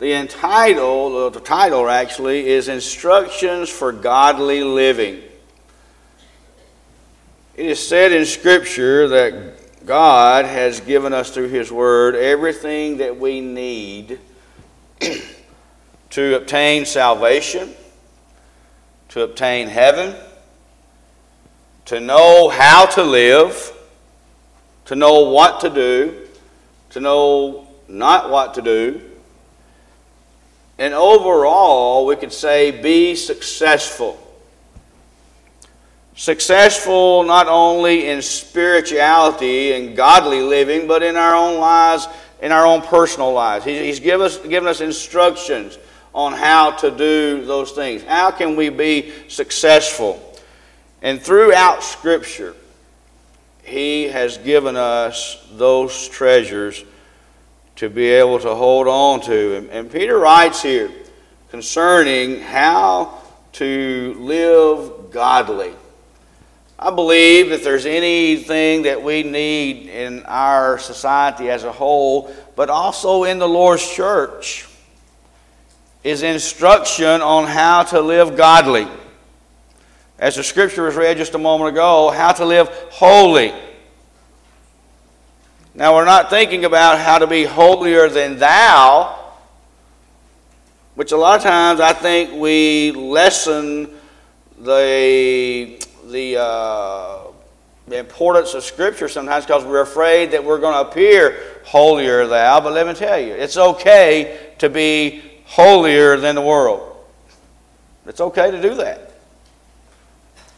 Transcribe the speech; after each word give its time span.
The 0.00 0.12
entitle, 0.12 1.30
the 1.30 1.38
title 1.38 1.88
actually, 1.88 2.48
is 2.48 2.68
Instructions 2.68 3.70
for 3.70 3.92
Godly 3.92 4.64
Living. 4.64 5.22
It 7.54 7.66
is 7.66 7.86
said 7.86 8.10
in 8.10 8.24
Scripture 8.26 9.06
that 9.08 9.86
God 9.86 10.46
has 10.46 10.80
given 10.80 11.12
us 11.12 11.30
through 11.30 11.48
His 11.50 11.70
Word 11.70 12.16
everything 12.16 12.96
that 12.96 13.20
we 13.20 13.40
need 13.40 14.18
to 16.10 16.36
obtain 16.36 16.86
salvation, 16.86 17.72
to 19.10 19.22
obtain 19.22 19.68
heaven, 19.68 20.16
to 21.84 22.00
know 22.00 22.48
how 22.48 22.86
to 22.86 23.04
live, 23.04 23.72
to 24.86 24.96
know 24.96 25.28
what 25.28 25.60
to 25.60 25.70
do, 25.70 26.26
to 26.90 26.98
know 26.98 27.68
not 27.86 28.30
what 28.30 28.54
to 28.54 28.62
do, 28.62 29.00
and 30.78 30.92
overall, 30.92 32.06
we 32.06 32.16
could 32.16 32.32
say 32.32 32.70
be 32.70 33.14
successful. 33.14 34.20
Successful 36.16 37.24
not 37.24 37.48
only 37.48 38.08
in 38.08 38.22
spirituality 38.22 39.72
and 39.72 39.96
godly 39.96 40.40
living, 40.40 40.86
but 40.86 41.02
in 41.02 41.16
our 41.16 41.34
own 41.34 41.60
lives, 41.60 42.08
in 42.40 42.52
our 42.52 42.66
own 42.66 42.82
personal 42.82 43.32
lives. 43.32 43.64
He's 43.64 44.00
given 44.00 44.26
us, 44.26 44.38
given 44.38 44.68
us 44.68 44.80
instructions 44.80 45.78
on 46.12 46.32
how 46.32 46.72
to 46.72 46.90
do 46.90 47.44
those 47.44 47.72
things. 47.72 48.02
How 48.02 48.30
can 48.30 48.54
we 48.54 48.68
be 48.68 49.12
successful? 49.28 50.20
And 51.02 51.20
throughout 51.20 51.82
Scripture, 51.82 52.54
He 53.62 54.04
has 54.04 54.38
given 54.38 54.76
us 54.76 55.44
those 55.52 56.08
treasures 56.08 56.84
to 57.76 57.90
be 57.90 58.06
able 58.06 58.38
to 58.40 58.54
hold 58.54 58.86
on 58.86 59.20
to. 59.22 59.56
And, 59.56 59.70
and 59.70 59.90
Peter 59.90 60.18
writes 60.18 60.62
here 60.62 60.90
concerning 61.50 62.40
how 62.40 63.22
to 63.52 64.16
live 64.18 65.10
godly. 65.10 65.72
I 66.78 66.90
believe 66.90 67.50
that 67.50 67.62
there's 67.62 67.86
anything 67.86 68.82
that 68.82 69.02
we 69.02 69.22
need 69.22 69.88
in 69.88 70.24
our 70.24 70.78
society 70.78 71.48
as 71.48 71.64
a 71.64 71.72
whole, 71.72 72.34
but 72.56 72.68
also 72.68 73.24
in 73.24 73.38
the 73.38 73.48
Lord's 73.48 73.88
church, 73.88 74.68
is 76.02 76.22
instruction 76.22 77.22
on 77.22 77.46
how 77.46 77.84
to 77.84 78.00
live 78.00 78.36
godly. 78.36 78.86
As 80.18 80.36
the 80.36 80.42
scripture 80.42 80.82
was 80.82 80.96
read 80.96 81.16
just 81.16 81.34
a 81.34 81.38
moment 81.38 81.70
ago, 81.70 82.10
how 82.10 82.32
to 82.32 82.44
live 82.44 82.68
holy. 82.90 83.52
Now, 85.76 85.96
we're 85.96 86.04
not 86.04 86.30
thinking 86.30 86.64
about 86.64 87.00
how 87.00 87.18
to 87.18 87.26
be 87.26 87.42
holier 87.42 88.08
than 88.08 88.38
thou, 88.38 89.18
which 90.94 91.10
a 91.10 91.16
lot 91.16 91.36
of 91.36 91.42
times 91.42 91.80
I 91.80 91.92
think 91.92 92.32
we 92.32 92.92
lessen 92.92 93.90
the, 94.60 95.84
the, 96.06 96.40
uh, 96.40 97.18
the 97.88 97.98
importance 97.98 98.54
of 98.54 98.62
Scripture 98.62 99.08
sometimes 99.08 99.46
because 99.46 99.64
we're 99.64 99.80
afraid 99.80 100.30
that 100.30 100.44
we're 100.44 100.60
going 100.60 100.74
to 100.74 100.88
appear 100.88 101.42
holier 101.64 102.20
than 102.20 102.30
thou. 102.30 102.60
But 102.60 102.74
let 102.74 102.86
me 102.86 102.94
tell 102.94 103.18
you, 103.18 103.32
it's 103.32 103.56
okay 103.56 104.52
to 104.58 104.70
be 104.70 105.22
holier 105.44 106.16
than 106.18 106.36
the 106.36 106.40
world. 106.40 106.96
It's 108.06 108.20
okay 108.20 108.52
to 108.52 108.62
do 108.62 108.76
that. 108.76 109.10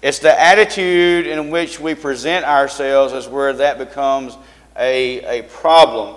It's 0.02 0.18
the 0.18 0.38
attitude 0.38 1.26
in 1.26 1.48
which 1.48 1.80
we 1.80 1.94
present 1.94 2.44
ourselves 2.44 3.14
is 3.14 3.26
where 3.26 3.54
that 3.54 3.78
becomes 3.78 4.36
a, 4.78 5.40
a 5.40 5.42
problem. 5.44 6.16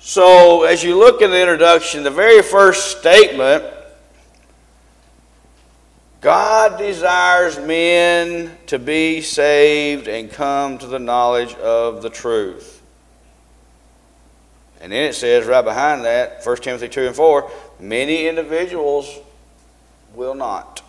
So, 0.00 0.64
as 0.64 0.84
you 0.84 0.96
look 0.98 1.22
in 1.22 1.30
the 1.30 1.40
introduction, 1.40 2.02
the 2.02 2.10
very 2.10 2.42
first 2.42 2.98
statement 2.98 3.64
God 6.20 6.78
desires 6.78 7.58
men 7.58 8.50
to 8.66 8.80
be 8.80 9.20
saved 9.20 10.08
and 10.08 10.30
come 10.30 10.78
to 10.78 10.86
the 10.86 10.98
knowledge 10.98 11.54
of 11.54 12.02
the 12.02 12.10
truth. 12.10 12.82
And 14.80 14.92
then 14.92 15.04
it 15.04 15.14
says 15.14 15.46
right 15.46 15.64
behind 15.64 16.04
that, 16.04 16.44
1 16.44 16.56
Timothy 16.58 16.88
2 16.88 17.06
and 17.08 17.14
4, 17.16 17.50
many 17.78 18.26
individuals 18.26 19.08
will 20.14 20.34
not. 20.34 20.82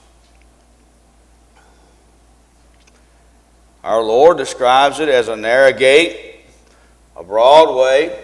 Our 3.88 4.04
Lord 4.04 4.36
describes 4.36 5.00
it 5.00 5.08
as 5.08 5.30
a 5.30 5.36
narrow 5.38 5.72
gate, 5.72 6.42
a 7.16 7.24
broad 7.24 7.74
way, 7.74 8.22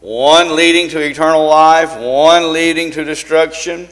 one 0.00 0.56
leading 0.56 0.88
to 0.88 0.98
eternal 0.98 1.46
life, 1.46 1.96
one 1.96 2.52
leading 2.52 2.90
to 2.90 3.04
destruction. 3.04 3.86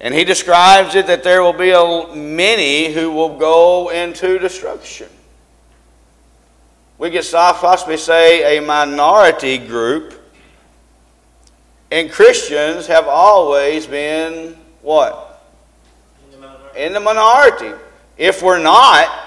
And 0.00 0.14
he 0.14 0.24
describes 0.24 0.94
it 0.94 1.06
that 1.08 1.22
there 1.22 1.42
will 1.42 1.52
be 1.52 1.72
a, 1.72 2.16
many 2.16 2.90
who 2.90 3.10
will 3.10 3.36
go 3.36 3.90
into 3.90 4.38
destruction. 4.38 5.10
We 6.96 7.10
could 7.10 7.26
possibly 7.30 7.98
say 7.98 8.56
a 8.56 8.62
minority 8.62 9.58
group. 9.58 10.26
And 11.90 12.10
Christians 12.10 12.86
have 12.86 13.08
always 13.08 13.86
been 13.86 14.56
what? 14.80 15.44
In 16.24 16.30
the 16.30 16.46
minority. 16.46 16.80
In 16.80 16.92
the 16.94 17.00
minority. 17.00 17.72
If 18.16 18.42
we're 18.42 18.58
not, 18.58 19.23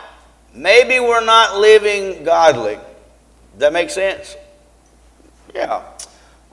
maybe 0.57 0.99
we're 0.99 1.23
not 1.23 1.57
living 1.57 2.23
godly. 2.23 2.75
Does 2.75 3.59
That 3.59 3.73
makes 3.73 3.93
sense? 3.93 4.35
Yeah. 5.53 5.83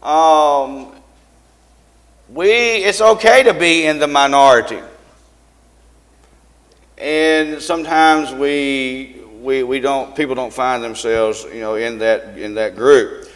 Um, 0.02 0.92
we, 2.28 2.48
it's 2.48 3.00
okay 3.00 3.42
to 3.42 3.54
be 3.54 3.86
in 3.86 3.98
the 3.98 4.06
minority. 4.06 4.80
And 6.96 7.60
sometimes 7.60 8.32
we, 8.32 9.20
we, 9.40 9.62
we 9.62 9.80
don't, 9.80 10.14
people 10.14 10.34
don't 10.34 10.52
find 10.52 10.82
themselves, 10.82 11.44
you 11.52 11.60
know, 11.60 11.74
in 11.74 11.98
that, 11.98 12.38
in 12.38 12.54
that 12.54 12.76
group. 12.76 13.28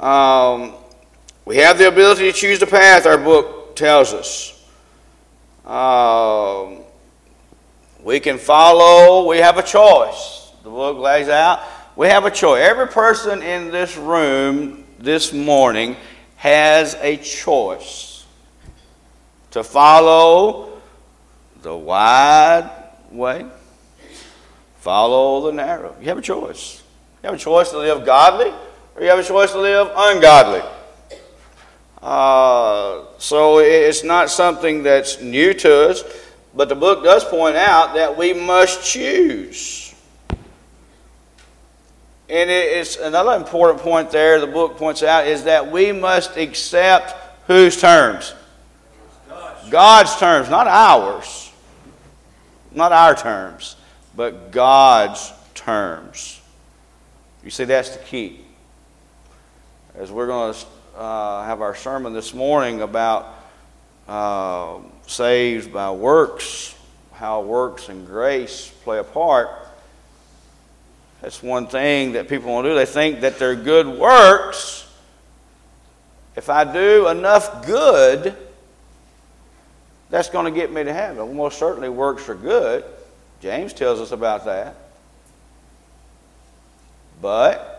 Um, 0.00 0.74
we 1.44 1.58
have 1.58 1.78
the 1.78 1.88
ability 1.88 2.30
to 2.30 2.32
choose 2.32 2.58
the 2.58 2.66
path, 2.66 3.06
our 3.06 3.18
book 3.18 3.76
tells 3.76 4.12
us. 4.12 4.52
Um, 5.64 6.85
we 8.06 8.20
can 8.20 8.38
follow, 8.38 9.28
we 9.28 9.38
have 9.38 9.58
a 9.58 9.64
choice. 9.64 10.52
The 10.62 10.70
book 10.70 10.96
lays 10.96 11.28
out, 11.28 11.60
we 11.96 12.06
have 12.06 12.24
a 12.24 12.30
choice. 12.30 12.62
Every 12.62 12.86
person 12.86 13.42
in 13.42 13.72
this 13.72 13.96
room 13.96 14.84
this 14.96 15.32
morning 15.32 15.96
has 16.36 16.94
a 17.00 17.16
choice 17.16 18.24
to 19.50 19.64
follow 19.64 20.80
the 21.62 21.76
wide 21.76 22.70
way, 23.10 23.44
follow 24.76 25.46
the 25.46 25.52
narrow. 25.52 25.96
You 26.00 26.06
have 26.06 26.18
a 26.18 26.22
choice. 26.22 26.84
You 27.24 27.30
have 27.30 27.34
a 27.34 27.42
choice 27.42 27.70
to 27.70 27.78
live 27.78 28.06
godly, 28.06 28.54
or 28.94 29.02
you 29.02 29.08
have 29.08 29.18
a 29.18 29.24
choice 29.24 29.50
to 29.50 29.58
live 29.58 29.90
ungodly. 29.96 30.62
Uh, 32.00 33.02
so 33.18 33.58
it's 33.58 34.04
not 34.04 34.30
something 34.30 34.84
that's 34.84 35.20
new 35.20 35.52
to 35.54 35.90
us. 35.90 36.04
But 36.56 36.70
the 36.70 36.74
book 36.74 37.04
does 37.04 37.22
point 37.22 37.54
out 37.54 37.94
that 37.94 38.16
we 38.16 38.32
must 38.32 38.82
choose. 38.82 39.94
And 42.28 42.50
it's 42.50 42.96
another 42.96 43.34
important 43.34 43.80
point 43.80 44.10
there 44.10 44.40
the 44.40 44.48
book 44.48 44.78
points 44.78 45.02
out 45.02 45.28
is 45.28 45.44
that 45.44 45.70
we 45.70 45.92
must 45.92 46.36
accept 46.36 47.14
whose 47.46 47.78
terms? 47.78 48.34
God's, 49.70 50.16
terms, 50.16 50.48
not 50.48 50.66
ours. 50.66 51.52
Not 52.72 52.90
our 52.90 53.14
terms, 53.14 53.76
but 54.16 54.50
God's 54.50 55.32
terms. 55.54 56.40
You 57.44 57.50
see, 57.50 57.64
that's 57.64 57.90
the 57.90 58.02
key. 58.02 58.40
As 59.94 60.10
we're 60.10 60.26
going 60.26 60.52
to 60.52 60.98
uh, 60.98 61.44
have 61.44 61.60
our 61.60 61.74
sermon 61.74 62.12
this 62.12 62.34
morning 62.34 62.80
about 62.80 63.34
uh, 64.08 64.78
saved 65.06 65.72
by 65.72 65.90
works, 65.90 66.74
how 67.12 67.42
works 67.42 67.88
and 67.88 68.06
grace 68.06 68.72
play 68.84 68.98
a 68.98 69.04
part. 69.04 69.50
That's 71.22 71.42
one 71.42 71.66
thing 71.66 72.12
that 72.12 72.28
people 72.28 72.52
want 72.52 72.66
to 72.66 72.70
do. 72.70 72.74
They 72.74 72.86
think 72.86 73.20
that 73.20 73.38
their 73.38 73.56
good 73.56 73.86
works, 73.86 74.88
if 76.36 76.48
I 76.48 76.70
do 76.70 77.08
enough 77.08 77.66
good, 77.66 78.36
that's 80.10 80.28
going 80.28 80.44
to 80.44 80.50
get 80.50 80.72
me 80.72 80.84
to 80.84 80.92
heaven. 80.92 81.16
Well, 81.16 81.34
most 81.34 81.58
certainly, 81.58 81.88
works 81.88 82.28
are 82.28 82.34
good. 82.34 82.84
James 83.40 83.72
tells 83.72 84.00
us 84.00 84.12
about 84.12 84.44
that. 84.44 84.76
But 87.20 87.75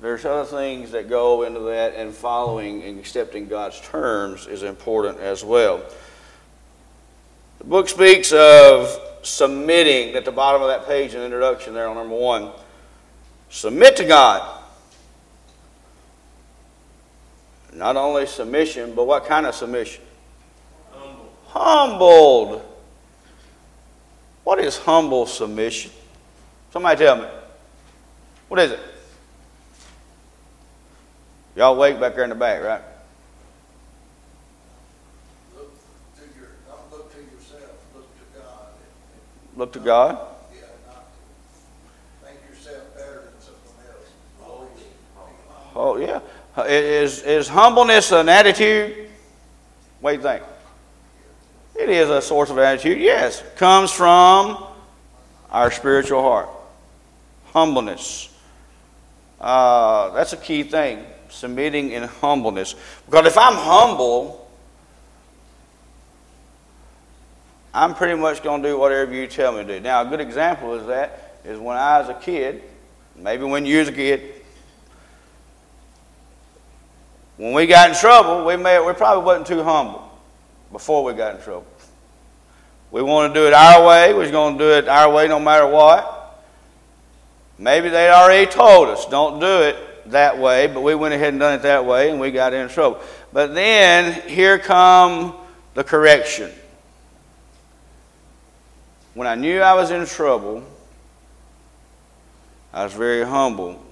there's 0.00 0.24
other 0.24 0.44
things 0.44 0.90
that 0.92 1.08
go 1.08 1.42
into 1.42 1.60
that, 1.60 1.94
and 1.94 2.12
following 2.12 2.82
and 2.82 2.98
accepting 2.98 3.48
God's 3.48 3.80
terms 3.80 4.46
is 4.46 4.62
important 4.62 5.18
as 5.20 5.42
well. 5.42 5.82
The 7.58 7.64
book 7.64 7.88
speaks 7.88 8.32
of 8.32 8.94
submitting 9.22 10.14
at 10.14 10.24
the 10.24 10.32
bottom 10.32 10.60
of 10.62 10.68
that 10.68 10.86
page 10.86 11.14
in 11.14 11.20
the 11.20 11.24
introduction 11.24 11.72
there 11.72 11.88
on 11.88 11.96
number 11.96 12.14
one. 12.14 12.50
Submit 13.48 13.96
to 13.96 14.04
God. 14.04 14.62
Not 17.72 17.96
only 17.96 18.26
submission, 18.26 18.94
but 18.94 19.04
what 19.06 19.26
kind 19.26 19.46
of 19.46 19.54
submission? 19.54 20.02
Humble. 20.92 21.32
Humbled. 21.46 22.62
What 24.44 24.60
is 24.60 24.78
humble 24.78 25.26
submission? 25.26 25.90
Somebody 26.72 26.98
tell 27.04 27.16
me. 27.16 27.28
What 28.48 28.60
is 28.60 28.72
it? 28.72 28.80
Y'all 31.56 31.74
wake 31.74 31.98
back 31.98 32.14
there 32.14 32.24
in 32.24 32.28
the 32.28 32.36
back, 32.36 32.62
right? 32.62 32.82
Look 35.56 35.72
to 36.16 36.38
your, 36.38 36.48
not 36.68 36.92
look 36.92 37.10
to 37.10 37.18
yourself, 37.18 37.72
look 37.94 38.06
to 38.14 38.38
God. 38.38 38.66
Look 39.56 39.72
to 39.72 39.78
God. 39.78 40.18
Yeah, 40.54 40.66
not 40.86 41.06
to 42.20 42.26
think 42.26 42.40
yourself 42.50 42.94
better 42.94 43.22
than 43.22 43.40
someone 43.40 43.86
else. 43.88 44.10
Always. 44.44 44.70
Oh, 45.74 45.96
yeah. 45.96 46.20
Is, 46.66 47.22
is 47.22 47.48
humbleness 47.48 48.12
an 48.12 48.28
attitude? 48.28 49.08
What 50.02 50.10
do 50.10 50.16
you 50.18 50.22
think? 50.22 50.42
It 51.74 51.88
is 51.88 52.10
a 52.10 52.20
source 52.20 52.50
of 52.50 52.58
attitude, 52.58 52.98
yes. 52.98 53.42
Comes 53.56 53.90
from 53.90 54.62
our 55.50 55.70
spiritual 55.70 56.20
heart. 56.20 56.50
Humbleness. 57.54 58.28
Uh, 59.40 60.10
that's 60.10 60.34
a 60.34 60.36
key 60.36 60.62
thing. 60.62 61.02
Submitting 61.28 61.90
in 61.90 62.04
humbleness. 62.04 62.74
Because 63.04 63.26
if 63.26 63.38
I'm 63.38 63.54
humble, 63.54 64.50
I'm 67.74 67.94
pretty 67.94 68.18
much 68.18 68.42
going 68.42 68.62
to 68.62 68.68
do 68.70 68.78
whatever 68.78 69.12
you 69.12 69.26
tell 69.26 69.52
me 69.52 69.64
to 69.64 69.78
do. 69.78 69.80
Now, 69.80 70.02
a 70.02 70.06
good 70.06 70.20
example 70.20 70.74
is 70.74 70.86
that 70.86 71.36
is 71.44 71.58
when 71.58 71.76
I 71.76 72.00
was 72.00 72.08
a 72.08 72.14
kid, 72.14 72.62
maybe 73.14 73.44
when 73.44 73.66
you 73.66 73.78
was 73.80 73.88
a 73.88 73.92
kid, 73.92 74.32
when 77.36 77.52
we 77.52 77.66
got 77.66 77.90
in 77.90 77.94
trouble, 77.94 78.46
we, 78.46 78.56
may, 78.56 78.80
we 78.80 78.92
probably 78.94 79.24
wasn't 79.24 79.46
too 79.46 79.62
humble 79.62 80.10
before 80.72 81.04
we 81.04 81.12
got 81.12 81.36
in 81.36 81.42
trouble. 81.42 81.66
We 82.90 83.02
want 83.02 83.34
to 83.34 83.40
do 83.40 83.46
it 83.46 83.52
our 83.52 83.86
way. 83.86 84.14
We 84.14 84.26
are 84.26 84.30
going 84.30 84.56
to 84.56 84.64
do 84.64 84.70
it 84.70 84.88
our 84.88 85.12
way 85.12 85.28
no 85.28 85.38
matter 85.38 85.66
what. 85.66 86.42
Maybe 87.58 87.88
they'd 87.88 88.10
already 88.10 88.50
told 88.50 88.88
us, 88.88 89.06
don't 89.06 89.38
do 89.38 89.62
it 89.62 89.76
that 90.10 90.38
way, 90.38 90.66
but 90.66 90.82
we 90.82 90.94
went 90.94 91.14
ahead 91.14 91.28
and 91.28 91.40
done 91.40 91.54
it 91.54 91.62
that 91.62 91.84
way, 91.84 92.10
and 92.10 92.20
we 92.20 92.30
got 92.30 92.52
in 92.52 92.68
trouble. 92.68 93.00
But 93.32 93.54
then 93.54 94.28
here 94.28 94.58
come 94.58 95.34
the 95.74 95.84
correction. 95.84 96.50
When 99.14 99.26
I 99.26 99.34
knew 99.34 99.60
I 99.60 99.74
was 99.74 99.90
in 99.90 100.04
trouble, 100.06 100.62
I 102.72 102.84
was 102.84 102.92
very 102.92 103.24
humble. 103.24 103.82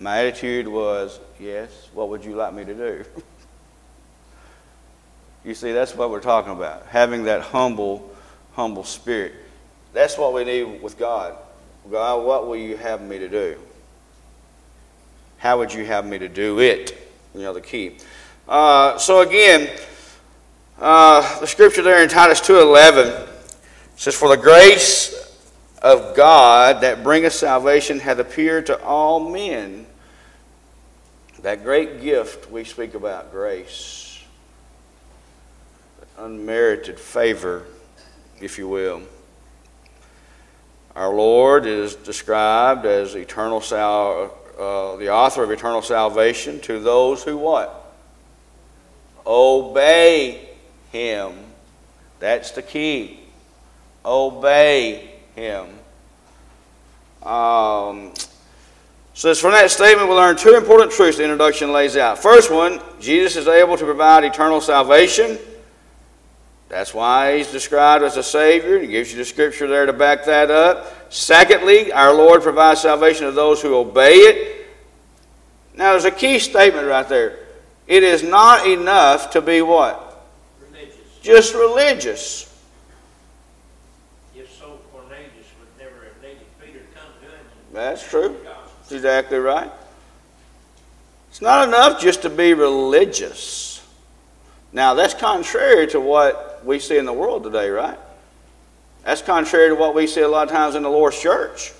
My 0.00 0.18
attitude 0.18 0.68
was, 0.68 1.18
yes, 1.38 1.88
what 1.94 2.08
would 2.08 2.24
you 2.24 2.34
like 2.34 2.52
me 2.52 2.64
to 2.64 2.74
do? 2.74 3.04
you 5.44 5.54
see, 5.54 5.72
that's 5.72 5.94
what 5.94 6.10
we're 6.10 6.20
talking 6.20 6.52
about. 6.52 6.86
Having 6.86 7.24
that 7.24 7.42
humble, 7.42 8.10
humble 8.54 8.84
spirit. 8.84 9.32
That's 9.92 10.18
what 10.18 10.34
we 10.34 10.44
need 10.44 10.82
with 10.82 10.98
God. 10.98 11.36
God, 11.90 12.24
what 12.24 12.46
will 12.46 12.56
you 12.56 12.76
have 12.76 13.00
me 13.00 13.18
to 13.18 13.28
do? 13.28 13.58
How 15.38 15.58
would 15.58 15.72
you 15.72 15.84
have 15.84 16.06
me 16.06 16.18
to 16.18 16.28
do 16.28 16.60
it? 16.60 16.96
You 17.34 17.42
know, 17.42 17.52
the 17.52 17.60
key. 17.60 17.98
Uh, 18.48 18.96
so 18.98 19.20
again, 19.20 19.68
uh, 20.78 21.40
the 21.40 21.46
scripture 21.46 21.82
there 21.82 22.02
in 22.02 22.08
Titus 22.08 22.40
2.11 22.40 23.28
says, 23.96 24.14
For 24.14 24.28
the 24.28 24.40
grace 24.40 25.14
of 25.82 26.16
God 26.16 26.80
that 26.82 27.02
bringeth 27.02 27.32
salvation 27.32 28.00
hath 28.00 28.18
appeared 28.18 28.66
to 28.66 28.82
all 28.82 29.30
men. 29.30 29.86
That 31.42 31.62
great 31.62 32.00
gift 32.00 32.50
we 32.50 32.64
speak 32.64 32.94
about, 32.94 33.30
grace. 33.30 34.22
Unmerited 36.18 36.98
favor, 36.98 37.64
if 38.40 38.58
you 38.58 38.68
will. 38.68 39.02
Our 40.94 41.14
Lord 41.14 41.66
is 41.66 41.94
described 41.94 42.86
as 42.86 43.14
eternal 43.14 43.60
sal- 43.60 44.34
uh, 44.58 44.96
the 44.96 45.10
author 45.10 45.42
of 45.42 45.50
eternal 45.50 45.82
salvation 45.82 46.60
to 46.60 46.80
those 46.80 47.22
who 47.22 47.36
what? 47.36 47.94
Obey 49.26 50.48
him. 50.92 51.34
That's 52.20 52.52
the 52.52 52.62
key. 52.62 53.20
Obey 54.04 55.10
him. 55.34 55.66
Um, 57.22 58.12
so 59.14 59.34
from 59.34 59.52
that 59.52 59.70
statement, 59.70 60.08
we 60.08 60.14
learn 60.14 60.36
two 60.36 60.56
important 60.56 60.92
truths 60.92 61.18
the 61.18 61.24
introduction 61.24 61.72
lays 61.72 61.96
out. 61.96 62.18
First 62.18 62.50
one, 62.50 62.80
Jesus 63.00 63.36
is 63.36 63.48
able 63.48 63.76
to 63.76 63.84
provide 63.84 64.24
eternal 64.24 64.60
salvation. 64.60 65.38
That's 66.68 66.92
why 66.92 67.36
he's 67.36 67.50
described 67.50 68.02
as 68.02 68.16
a 68.16 68.22
Savior. 68.22 68.78
He 68.80 68.88
gives 68.88 69.12
you 69.12 69.18
the 69.18 69.24
scripture 69.24 69.68
there 69.68 69.86
to 69.86 69.92
back 69.92 70.24
that 70.24 70.50
up. 70.50 71.12
Secondly, 71.12 71.92
our 71.92 72.12
Lord 72.12 72.42
provides 72.42 72.80
salvation 72.80 73.26
to 73.26 73.32
those 73.32 73.62
who 73.62 73.74
obey 73.76 74.14
it. 74.14 74.66
Now, 75.76 75.92
there's 75.92 76.04
a 76.04 76.10
key 76.10 76.38
statement 76.38 76.86
right 76.86 77.08
there. 77.08 77.38
It 77.86 78.02
is 78.02 78.22
not 78.22 78.66
enough 78.66 79.30
to 79.30 79.40
be 79.40 79.62
what? 79.62 80.26
Religious. 80.60 80.96
Just 81.22 81.54
religious. 81.54 82.42
If 84.34 84.52
so, 84.52 84.80
Cornelius 84.92 85.26
would 85.60 85.68
never 85.78 86.04
have 86.04 86.20
needed 86.20 86.46
Peter 86.60 86.80
to 86.80 86.98
come 86.98 87.12
to 87.20 87.26
him. 87.26 87.44
That's 87.72 88.08
true. 88.08 88.36
That's 88.42 88.92
exactly 88.92 89.38
right. 89.38 89.70
It's 91.30 91.42
not 91.42 91.68
enough 91.68 92.00
just 92.00 92.22
to 92.22 92.30
be 92.30 92.54
religious. 92.54 93.75
Now, 94.76 94.92
that's 94.92 95.14
contrary 95.14 95.86
to 95.86 96.00
what 96.02 96.60
we 96.62 96.80
see 96.80 96.98
in 96.98 97.06
the 97.06 97.12
world 97.12 97.44
today, 97.44 97.70
right? 97.70 97.98
That's 99.04 99.22
contrary 99.22 99.70
to 99.70 99.74
what 99.74 99.94
we 99.94 100.06
see 100.06 100.20
a 100.20 100.28
lot 100.28 100.48
of 100.48 100.52
times 100.52 100.74
in 100.74 100.82
the 100.82 100.90
Lord's 100.90 101.18
church, 101.18 101.72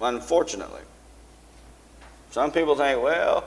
unfortunately. 0.00 0.82
Some 2.30 2.52
people 2.52 2.76
think, 2.76 3.02
well, 3.02 3.42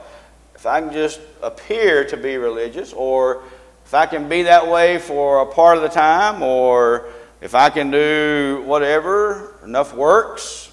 if 0.54 0.66
I 0.66 0.82
can 0.82 0.92
just 0.92 1.18
appear 1.42 2.04
to 2.08 2.16
be 2.18 2.36
religious, 2.36 2.92
or 2.92 3.42
if 3.86 3.94
I 3.94 4.04
can 4.04 4.28
be 4.28 4.42
that 4.42 4.68
way 4.68 4.98
for 4.98 5.40
a 5.40 5.46
part 5.46 5.78
of 5.78 5.82
the 5.82 5.88
time, 5.88 6.42
or 6.42 7.08
if 7.40 7.54
I 7.54 7.70
can 7.70 7.90
do 7.90 8.62
whatever, 8.66 9.54
enough 9.64 9.94
works, 9.94 10.70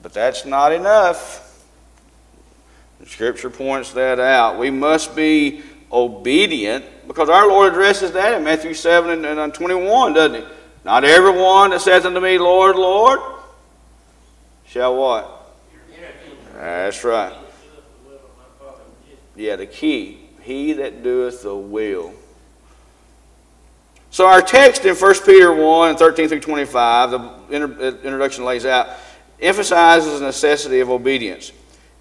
but 0.00 0.14
that's 0.14 0.46
not 0.46 0.72
enough. 0.72 1.43
Scripture 3.06 3.50
points 3.50 3.92
that 3.92 4.18
out. 4.18 4.58
We 4.58 4.70
must 4.70 5.14
be 5.14 5.62
obedient 5.92 6.84
because 7.06 7.28
our 7.28 7.46
Lord 7.46 7.72
addresses 7.72 8.12
that 8.12 8.34
in 8.34 8.44
Matthew 8.44 8.74
7 8.74 9.24
and, 9.24 9.38
and 9.38 9.54
21, 9.54 10.14
doesn't 10.14 10.42
he? 10.42 10.48
Not 10.84 11.04
everyone 11.04 11.70
that 11.70 11.80
saith 11.80 12.04
unto 12.04 12.20
me, 12.20 12.38
Lord, 12.38 12.76
Lord, 12.76 13.20
shall 14.66 14.96
what? 14.96 15.30
That's 16.54 17.02
right. 17.04 17.34
Yeah, 19.36 19.56
the 19.56 19.66
key. 19.66 20.20
He 20.42 20.74
that 20.74 21.02
doeth 21.02 21.42
the 21.42 21.54
will. 21.54 22.12
So 24.10 24.26
our 24.26 24.42
text 24.42 24.84
in 24.84 24.94
1 24.94 25.14
Peter 25.26 25.52
1, 25.52 25.96
13 25.96 26.28
through 26.28 26.40
25, 26.40 27.10
the 27.10 27.18
uh, 27.18 27.96
introduction 28.04 28.44
lays 28.44 28.64
out, 28.64 28.88
emphasizes 29.40 30.20
the 30.20 30.26
necessity 30.26 30.80
of 30.80 30.90
obedience. 30.90 31.50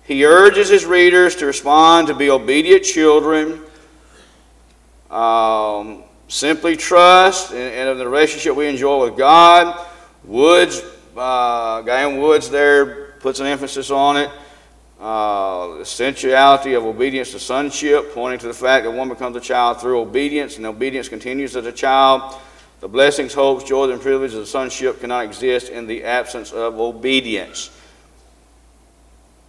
He 0.05 0.25
urges 0.25 0.67
his 0.67 0.85
readers 0.85 1.35
to 1.37 1.45
respond 1.45 2.07
to 2.07 2.13
be 2.13 2.29
obedient 2.29 2.83
children, 2.83 3.61
um, 5.09 6.03
simply 6.27 6.75
trust 6.75 7.51
in, 7.51 7.87
in 7.87 7.97
the 7.97 8.05
relationship 8.05 8.55
we 8.55 8.67
enjoy 8.67 9.05
with 9.05 9.17
God. 9.17 9.87
Woods, 10.25 10.83
uh, 11.15 11.83
Woods 12.17 12.49
there 12.49 13.13
puts 13.19 13.39
an 13.39 13.45
emphasis 13.45 13.91
on 13.91 14.17
it. 14.17 14.29
Uh, 14.99 15.75
the 15.75 15.81
essentiality 15.81 16.73
of 16.73 16.85
obedience 16.85 17.31
to 17.31 17.39
sonship, 17.39 18.13
pointing 18.13 18.39
to 18.39 18.47
the 18.47 18.53
fact 18.53 18.85
that 18.85 18.91
one 18.91 19.09
becomes 19.09 19.35
a 19.35 19.41
child 19.41 19.79
through 19.79 19.99
obedience, 19.99 20.57
and 20.57 20.65
obedience 20.65 21.09
continues 21.09 21.55
as 21.55 21.65
a 21.65 21.71
child. 21.71 22.35
The 22.79 22.87
blessings, 22.87 23.33
hopes, 23.33 23.63
joys, 23.63 23.91
and 23.91 24.01
privileges 24.01 24.37
of 24.37 24.47
sonship 24.47 24.99
cannot 24.99 25.25
exist 25.25 25.69
in 25.69 25.87
the 25.87 26.03
absence 26.03 26.51
of 26.51 26.79
obedience. 26.79 27.69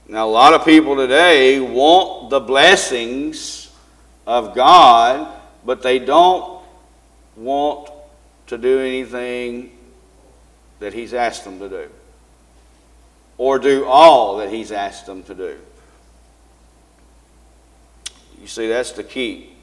Now, 0.07 0.27
a 0.27 0.31
lot 0.31 0.53
of 0.53 0.67
people 0.67 0.97
today 0.97 1.61
want 1.61 2.29
the 2.29 2.41
blessings 2.41 3.71
of 4.27 4.55
God, 4.55 5.27
but 5.65 5.81
they 5.81 5.99
don't 5.99 6.61
want 7.37 7.91
to 8.49 8.59
do 8.59 8.81
anything 8.81 9.71
that 10.79 10.93
He's 10.93 11.15
asked 11.15 11.45
them 11.45 11.59
to 11.59 11.71
do, 11.71 11.89
or 13.39 13.59
do 13.59 13.87
all 13.87 14.37
that 14.39 14.51
He's 14.51 14.73
asked 14.73 15.07
them 15.07 15.23
to 15.23 15.35
do. 15.35 15.57
You 18.43 18.47
see, 18.47 18.69
that's 18.69 18.93
the 18.93 19.05
key. 19.05 19.55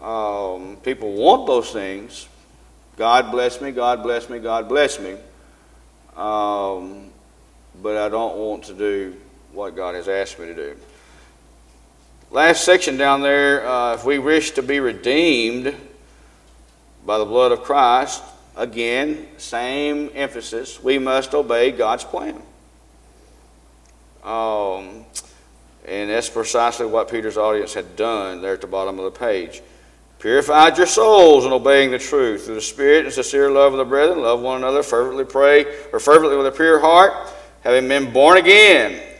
Um, 0.00 0.78
people 0.82 1.12
want 1.12 1.46
those 1.46 1.70
things. 1.72 2.26
God 2.96 3.30
bless 3.30 3.60
me, 3.60 3.70
God 3.70 4.02
bless 4.02 4.30
me, 4.30 4.38
God 4.38 4.66
bless 4.66 4.98
me. 4.98 5.16
Um, 6.16 7.10
but 7.82 7.98
I 7.98 8.08
don't 8.08 8.36
want 8.38 8.64
to 8.64 8.72
do 8.72 9.14
what 9.54 9.76
God 9.76 9.94
has 9.94 10.08
asked 10.08 10.38
me 10.38 10.46
to 10.46 10.54
do. 10.54 10.76
Last 12.30 12.64
section 12.64 12.96
down 12.96 13.22
there, 13.22 13.66
uh, 13.66 13.94
if 13.94 14.04
we 14.04 14.18
wish 14.18 14.50
to 14.52 14.62
be 14.62 14.80
redeemed 14.80 15.74
by 17.06 17.18
the 17.18 17.24
blood 17.24 17.52
of 17.52 17.62
Christ, 17.62 18.22
again, 18.56 19.28
same 19.36 20.10
emphasis, 20.14 20.82
we 20.82 20.98
must 20.98 21.32
obey 21.34 21.70
God's 21.70 22.02
plan. 22.02 22.42
Um, 24.24 25.04
and 25.86 26.10
that's 26.10 26.28
precisely 26.30 26.86
what 26.86 27.10
Peter's 27.10 27.36
audience 27.36 27.74
had 27.74 27.94
done 27.94 28.42
there 28.42 28.54
at 28.54 28.60
the 28.60 28.66
bottom 28.66 28.98
of 28.98 29.04
the 29.04 29.18
page. 29.18 29.62
Purified 30.18 30.78
your 30.78 30.86
souls 30.86 31.44
in 31.44 31.52
obeying 31.52 31.90
the 31.90 31.98
truth 31.98 32.46
through 32.46 32.54
the 32.54 32.60
Spirit 32.60 33.04
and 33.04 33.12
sincere 33.12 33.50
love 33.50 33.74
of 33.74 33.78
the 33.78 33.84
brethren. 33.84 34.22
Love 34.22 34.40
one 34.40 34.56
another, 34.56 34.82
fervently 34.82 35.24
pray, 35.24 35.66
or 35.92 36.00
fervently 36.00 36.36
with 36.36 36.46
a 36.46 36.50
pure 36.50 36.80
heart, 36.80 37.12
having 37.62 37.86
been 37.86 38.12
born 38.12 38.38
again. 38.38 39.13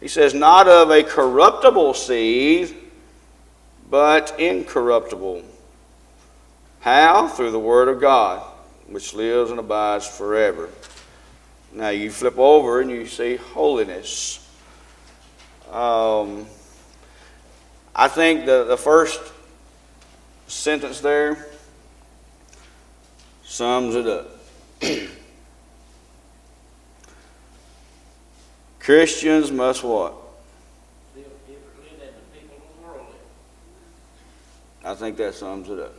He 0.00 0.08
says, 0.08 0.32
not 0.32 0.68
of 0.68 0.90
a 0.90 1.02
corruptible 1.02 1.94
seed, 1.94 2.74
but 3.90 4.38
incorruptible. 4.38 5.42
How? 6.80 7.28
Through 7.28 7.50
the 7.50 7.58
Word 7.58 7.88
of 7.88 8.00
God, 8.00 8.42
which 8.86 9.14
lives 9.14 9.50
and 9.50 9.58
abides 9.58 10.06
forever. 10.06 10.68
Now 11.72 11.88
you 11.88 12.10
flip 12.10 12.38
over 12.38 12.80
and 12.80 12.90
you 12.90 13.06
see 13.06 13.36
holiness. 13.36 14.44
Um, 15.70 16.46
I 17.94 18.08
think 18.08 18.46
the, 18.46 18.64
the 18.64 18.76
first 18.76 19.20
sentence 20.46 21.00
there 21.00 21.46
sums 23.44 23.96
it 23.96 24.06
up. 24.06 24.30
Christians 28.88 29.52
must 29.52 29.84
what? 29.84 30.14
I 34.82 34.94
think 34.94 35.18
that 35.18 35.34
sums 35.34 35.68
it 35.68 35.78
up. 35.78 35.92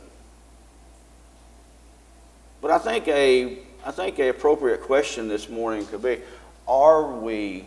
But 2.60 2.72
I 2.72 2.78
think 2.78 3.06
a 3.06 3.58
I 3.86 3.92
think 3.92 4.18
a 4.18 4.30
appropriate 4.30 4.82
question 4.82 5.28
this 5.28 5.48
morning 5.48 5.86
could 5.86 6.02
be: 6.02 6.18
Are 6.66 7.12
we 7.12 7.64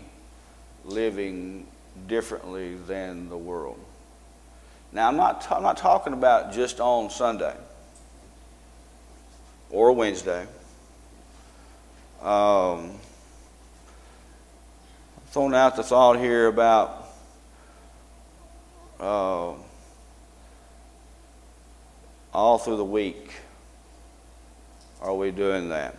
living 0.83 1.67
differently 2.05 2.75
than 2.75 3.29
the 3.29 3.37
world? 3.37 3.79
Now, 4.91 5.07
I'm 5.07 5.15
not 5.15 5.49
I'm 5.49 5.63
not 5.63 5.77
talking 5.77 6.11
about 6.11 6.51
just 6.51 6.81
on 6.81 7.09
Sunday 7.09 7.55
or 9.69 9.93
Wednesday. 9.93 10.45
Um, 12.21 12.99
thrown 15.33 15.55
out 15.55 15.75
the 15.75 15.81
thought 15.81 16.19
here 16.19 16.45
about. 16.45 17.07
Uh, 18.99 19.53
all 22.31 22.59
through 22.59 22.77
the 22.77 22.85
week 22.85 23.31
are 25.01 25.15
we 25.15 25.31
doing 25.31 25.69
that? 25.69 25.95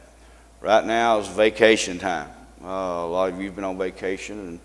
Right 0.60 0.86
now 0.86 1.18
is 1.18 1.26
vacation 1.26 1.98
time. 1.98 2.30
Uh, 2.62 2.68
a 2.68 3.08
lot 3.08 3.32
of 3.32 3.40
you 3.40 3.46
have 3.46 3.56
been 3.56 3.64
on 3.64 3.76
vacation, 3.76 4.38
and 4.38 4.60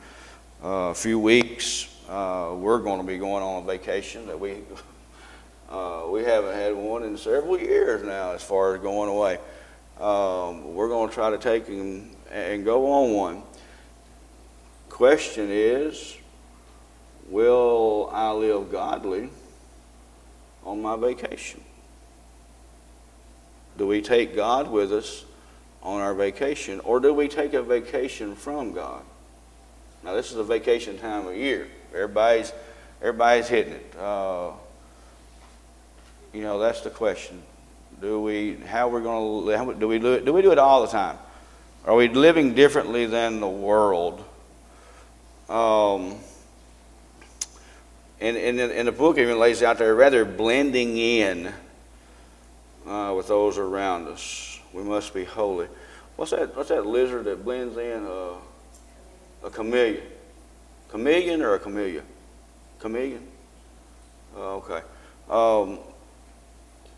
uh, 0.63 0.91
a 0.91 0.93
few 0.93 1.17
weeks 1.17 1.89
uh, 2.07 2.53
we're 2.55 2.77
going 2.77 3.01
to 3.01 3.07
be 3.07 3.17
going 3.17 3.41
on 3.41 3.63
a 3.63 3.65
vacation 3.65 4.27
that 4.27 4.39
we 4.39 4.57
uh, 5.71 6.03
we 6.11 6.23
haven't 6.23 6.53
had 6.53 6.75
one 6.75 7.01
in 7.01 7.17
several 7.17 7.59
years 7.59 8.03
now, 8.03 8.33
as 8.33 8.43
far 8.43 8.75
as 8.75 8.83
going 8.83 9.09
away. 9.09 9.39
Um, 9.99 10.75
we're 10.75 10.89
going 10.89 11.09
to 11.09 11.15
try 11.15 11.31
to 11.31 11.39
take 11.39 11.67
and, 11.69 12.15
and 12.29 12.63
go 12.63 12.91
on 12.91 13.13
one. 13.13 13.43
Question 14.99 15.47
is, 15.49 16.17
will 17.29 18.09
I 18.11 18.33
live 18.33 18.69
godly? 18.69 19.29
on 20.65 20.81
my 20.81 20.97
vacation? 20.97 21.61
Do 23.77 23.87
we 23.87 24.01
take 24.01 24.35
God 24.35 24.69
with 24.69 24.91
us 24.91 25.23
on 25.81 26.01
our 26.01 26.13
vacation, 26.13 26.81
or 26.81 26.99
do 26.99 27.13
we 27.13 27.29
take 27.29 27.53
a 27.53 27.63
vacation 27.63 28.35
from 28.35 28.73
God? 28.73 29.01
Now, 30.03 30.15
this 30.15 30.31
is 30.31 30.37
a 30.37 30.43
vacation 30.43 30.97
time 30.97 31.27
of 31.27 31.35
year. 31.37 31.69
Everybody's 31.93 32.51
everybody's 33.01 33.47
hitting 33.47 33.73
it. 33.73 33.95
Uh, 33.97 34.51
you 36.33 36.41
know, 36.41 36.59
that's 36.59 36.81
the 36.81 36.89
question. 36.89 37.41
Do 38.01 38.21
we? 38.21 38.55
How 38.55 38.89
we're 38.89 39.01
going 39.01 39.45
to? 39.45 39.79
Do 39.79 39.87
we 39.87 39.97
do 39.97 40.13
it? 40.15 40.25
Do 40.25 40.33
we 40.33 40.41
do 40.41 40.51
it 40.51 40.59
all 40.59 40.81
the 40.81 40.91
time? 40.91 41.17
Are 41.85 41.95
we 41.95 42.09
living 42.09 42.53
differently 42.53 43.05
than 43.05 43.39
the 43.39 43.47
world? 43.47 44.25
Um, 45.49 46.15
and, 48.21 48.37
and, 48.37 48.59
and 48.59 48.87
the 48.87 48.91
book 48.91 49.17
even 49.17 49.39
lays 49.39 49.63
out 49.63 49.79
there 49.79 49.95
rather 49.95 50.25
blending 50.25 50.97
in 50.97 51.51
uh, 52.85 53.13
with 53.15 53.27
those 53.27 53.57
around 53.57 54.07
us. 54.07 54.59
We 54.73 54.83
must 54.83 55.13
be 55.13 55.23
holy. 55.23 55.67
What's 56.15 56.31
that? 56.31 56.55
What's 56.55 56.69
that 56.69 56.85
lizard 56.85 57.25
that 57.25 57.43
blends 57.43 57.77
in? 57.77 58.05
Uh, 58.05 58.33
a 59.43 59.49
chameleon. 59.49 60.03
Chameleon 60.89 61.41
or 61.41 61.55
a 61.55 61.59
chameleon? 61.59 62.03
Chameleon. 62.79 63.25
Oh, 64.35 64.63
okay. 64.67 64.81
Um, 65.29 65.79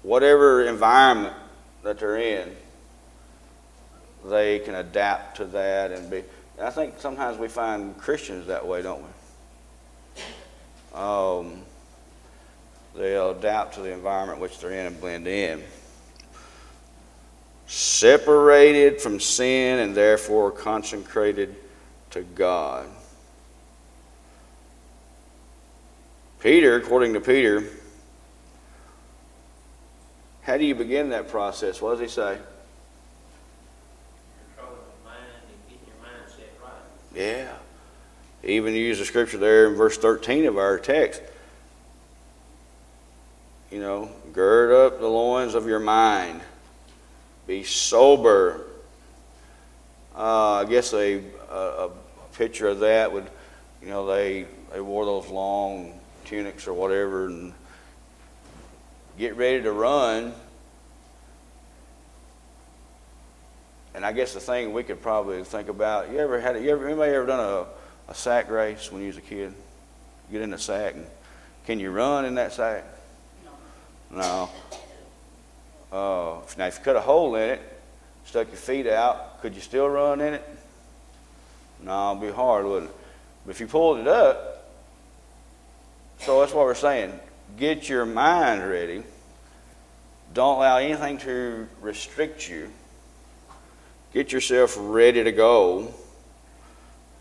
whatever 0.02 0.66
environment 0.66 1.36
that 1.84 2.00
they're 2.00 2.18
in, 2.18 2.56
they 4.26 4.60
can 4.60 4.76
adapt 4.76 5.38
to 5.38 5.46
that 5.46 5.92
and 5.92 6.10
be. 6.10 6.24
I 6.62 6.70
think 6.70 7.00
sometimes 7.00 7.38
we 7.38 7.48
find 7.48 7.98
Christians 7.98 8.48
that 8.48 8.66
way, 8.66 8.82
don't 8.82 9.02
we? 9.02 9.10
um, 10.94 11.62
they'll 12.96 13.32
adapt 13.32 13.76
to 13.76 13.82
the 13.82 13.92
environment 13.92 14.40
which 14.40 14.60
they're 14.60 14.72
in 14.72 14.88
and 14.88 15.00
blend 15.00 15.28
in. 15.28 15.64
Separated 17.68 19.02
from 19.02 19.20
sin 19.20 19.80
and 19.80 19.96
therefore 19.96 20.52
consecrated 20.52 21.56
to 22.12 22.22
God. 22.22 22.88
Peter, 26.42 26.76
according 26.76 27.14
to 27.14 27.22
Peter, 27.22 27.64
how 30.42 30.58
do 30.58 30.66
you 30.66 30.76
begin 30.76 31.10
that 31.12 31.30
process? 31.30 31.82
What 31.82 31.92
does 31.92 32.00
he 32.00 32.08
say? 32.08 32.38
Controlling 34.58 34.80
the 35.04 35.10
mind 35.10 35.24
and 35.48 35.70
getting 35.70 35.86
your 35.86 35.96
mindset 36.04 36.62
right. 36.62 37.11
Yeah. 37.22 37.54
Even 38.44 38.74
use 38.74 38.98
the 38.98 39.06
scripture 39.06 39.38
there 39.38 39.68
in 39.68 39.76
verse 39.76 39.96
13 39.96 40.48
of 40.48 40.58
our 40.58 40.80
text. 40.80 41.22
You 43.70 43.80
know, 43.80 44.10
gird 44.34 44.72
up 44.72 45.00
the 45.00 45.08
loins 45.08 45.54
of 45.54 45.68
your 45.68 45.80
mind. 45.80 46.42
Be 47.46 47.64
sober. 47.64 48.66
Uh, 50.16 50.54
I 50.54 50.66
guess 50.66 50.94
a, 50.94 51.22
a, 51.52 51.56
a 51.56 51.90
picture 52.34 52.68
of 52.68 52.80
that 52.80 53.14
would, 53.14 53.30
you 53.84 53.90
know, 53.90 54.08
they, 54.08 54.48
they 54.74 54.82
wore 54.82 55.06
those 55.06 55.28
long 55.28 56.00
tunics 56.26 56.68
or 56.68 56.74
whatever 56.74 57.28
and 57.28 57.54
get 59.20 59.36
ready 59.36 59.62
to 59.62 59.72
run. 59.72 60.34
And 63.94 64.06
I 64.06 64.12
guess 64.14 64.34
the 64.34 64.40
thing 64.40 64.74
we 64.74 64.84
could 64.84 65.02
probably 65.02 65.44
think 65.44 65.68
about, 65.68 66.12
you 66.12 66.20
ever 66.20 66.40
had, 66.40 66.62
you 66.64 66.70
ever, 66.70 66.88
anybody 66.88 67.14
ever 67.14 67.26
done 67.26 67.40
a, 67.40 68.12
a 68.12 68.16
sack 68.16 68.50
race 68.50 68.92
when 68.92 69.02
you 69.02 69.08
was 69.08 69.18
a 69.18 69.22
kid? 69.22 69.54
Get 70.32 70.42
in 70.42 70.54
a 70.54 70.58
sack 70.58 70.96
and 70.96 71.06
can 71.66 71.80
you 71.80 71.92
run 71.92 72.26
in 72.26 72.36
that 72.36 72.54
sack? 72.54 72.86
No. 74.10 74.50
Uh, 75.92 76.40
now, 76.58 76.68
if 76.68 76.78
you 76.78 76.84
cut 76.84 76.96
a 76.96 77.02
hole 77.02 77.36
in 77.36 77.50
it, 77.50 77.62
stuck 78.26 78.48
your 78.48 78.58
feet 78.58 78.88
out, 78.88 79.42
could 79.42 79.56
you 79.56 79.62
still 79.62 79.88
run 79.88 80.22
in 80.22 80.36
it? 80.36 80.50
No, 81.84 82.12
it'd 82.12 82.22
be 82.22 82.34
hard, 82.34 82.66
wouldn't 82.66 82.92
it? 82.92 82.98
But 83.46 83.52
if 83.52 83.60
you 83.60 83.68
pulled 83.68 84.00
it 84.00 84.08
up, 84.08 84.70
so 86.20 86.40
that's 86.40 86.54
what 86.54 86.66
we're 86.66 86.76
saying. 86.76 87.20
Get 87.58 87.90
your 87.90 88.06
mind 88.06 88.68
ready. 88.68 89.04
Don't 90.34 90.58
allow 90.58 90.78
anything 90.78 91.18
to 91.20 91.68
restrict 91.82 92.48
you. 92.50 92.72
Get 94.14 94.32
yourself 94.32 94.76
ready 94.78 95.24
to 95.24 95.32
go. 95.32 95.94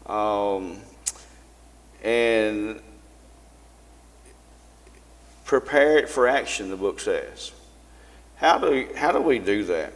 Um, 0.07 0.79
and 2.03 2.81
prepare 5.45 5.99
it 5.99 6.09
for 6.09 6.27
action, 6.27 6.71
the 6.71 6.77
book 6.77 7.01
says. 7.01 7.53
How 8.37 8.59
do, 8.59 8.89
how 8.97 9.13
do 9.13 9.21
we 9.21 9.39
do 9.39 9.65
that? 9.65 9.93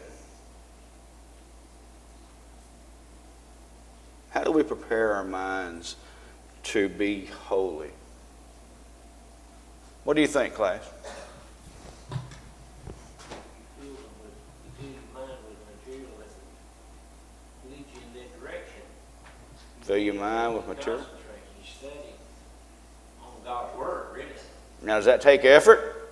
How 4.30 4.42
do 4.42 4.50
we 4.50 4.62
prepare 4.64 5.14
our 5.14 5.24
minds 5.24 5.96
to 6.64 6.88
be 6.88 7.26
holy? 7.26 7.90
What 10.02 10.14
do 10.16 10.22
you 10.22 10.28
think, 10.28 10.54
class? 10.54 10.82
You 12.10 12.18
fill 13.80 13.94
them 13.94 14.02
with, 14.22 14.34
you 14.64 14.70
fill 14.76 14.90
your 14.90 15.08
mind 15.14 15.38
with 15.48 15.56
material 15.86 16.10
that 16.18 16.30
leads 17.70 17.88
you 17.94 18.00
in 18.00 18.20
that 18.20 18.40
direction. 18.40 18.82
Fill 19.84 19.98
your 19.98 20.14
mind 20.14 20.54
with 20.54 20.66
material? 20.66 21.04
Now, 24.84 24.96
does 24.96 25.06
that 25.06 25.22
take 25.22 25.44
effort? 25.44 26.10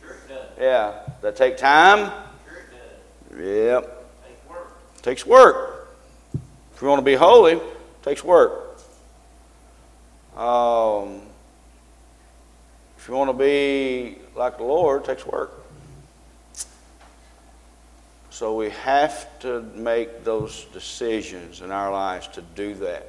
Sure 0.00 0.10
it 0.10 0.28
does. 0.28 0.46
Yeah. 0.60 1.02
Does 1.06 1.22
that 1.22 1.36
take 1.36 1.56
time? 1.56 2.12
Sure 2.48 2.58
it 2.58 3.36
does. 3.36 3.46
Yep. 3.46 4.10
Take 4.26 4.50
work. 4.50 5.02
takes 5.02 5.26
work. 5.26 5.88
If 6.74 6.82
you 6.82 6.88
want 6.88 6.98
to 6.98 7.04
be 7.04 7.14
holy, 7.14 7.52
it 7.52 7.62
takes 8.02 8.24
work. 8.24 8.80
Um, 10.36 11.20
if 12.96 13.08
you 13.08 13.14
want 13.14 13.30
to 13.30 13.34
be 13.34 14.18
like 14.36 14.56
the 14.58 14.64
Lord, 14.64 15.02
it 15.02 15.06
takes 15.06 15.24
work. 15.24 15.57
So 18.38 18.54
we 18.54 18.70
have 18.70 19.36
to 19.40 19.62
make 19.74 20.22
those 20.22 20.66
decisions 20.72 21.60
in 21.60 21.72
our 21.72 21.90
lives 21.90 22.28
to 22.28 22.42
do 22.54 22.72
that. 22.74 23.08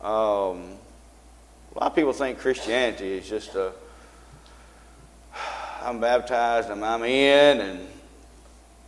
Um, 0.00 0.78
a 1.70 1.78
lot 1.78 1.90
of 1.90 1.94
people 1.94 2.14
think 2.14 2.38
Christianity 2.38 3.18
is 3.18 3.28
just 3.28 3.54
a 3.54 3.72
I'm 5.82 6.00
baptized 6.00 6.70
and 6.70 6.82
I'm 6.82 7.02
in, 7.02 7.60
and 7.60 7.86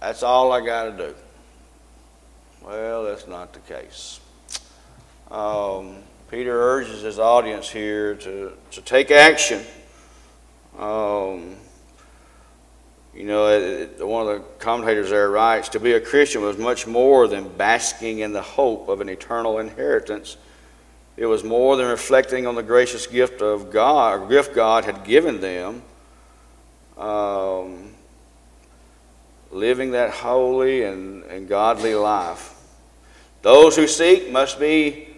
that's 0.01 0.23
all 0.23 0.53
I 0.53 0.65
got 0.65 0.85
to 0.85 1.09
do. 1.09 1.15
Well, 2.63 3.05
that's 3.05 3.29
not 3.29 3.53
the 3.53 3.61
case. 3.61 4.21
Um, 5.31 5.97
Peter 6.31 6.59
urges 6.59 7.03
his 7.03 7.19
audience 7.19 7.69
here 7.69 8.15
to, 8.15 8.53
to 8.71 8.81
take 8.81 9.11
action. 9.11 9.61
Um, 10.79 11.57
you 13.17 13.25
know, 13.25 13.89
one 14.01 14.29
of 14.29 14.35
the 14.35 14.45
commentators 14.59 15.09
there 15.09 15.31
writes 15.31 15.71
To 15.71 15.81
be 15.81 15.95
a 15.95 16.01
Christian 16.01 16.43
was 16.43 16.59
much 16.59 16.87
more 16.87 17.27
than 17.27 17.49
basking 17.49 18.19
in 18.19 18.33
the 18.33 18.43
hope 18.43 18.89
of 18.89 19.01
an 19.01 19.09
eternal 19.09 19.59
inheritance. 19.59 20.37
It 21.17 21.25
was 21.25 21.43
more 21.43 21.77
than 21.77 21.87
reflecting 21.89 22.47
on 22.47 22.57
the 22.57 22.63
gracious 22.63 23.07
gift 23.07 23.41
of 23.41 23.71
God, 23.71 24.21
or 24.21 24.29
gift 24.29 24.55
God 24.55 24.85
had 24.85 25.05
given 25.05 25.41
them. 25.41 25.83
Um, 26.99 27.95
living 29.51 29.93
that 29.93 30.11
holy 30.11 30.83
and, 30.83 31.25
and 31.25 31.49
godly 31.49 31.95
life. 31.95 32.55
Those 33.41 33.77
who 33.77 33.87
seek 33.87 34.31
must 34.31 34.61
be 34.61 35.09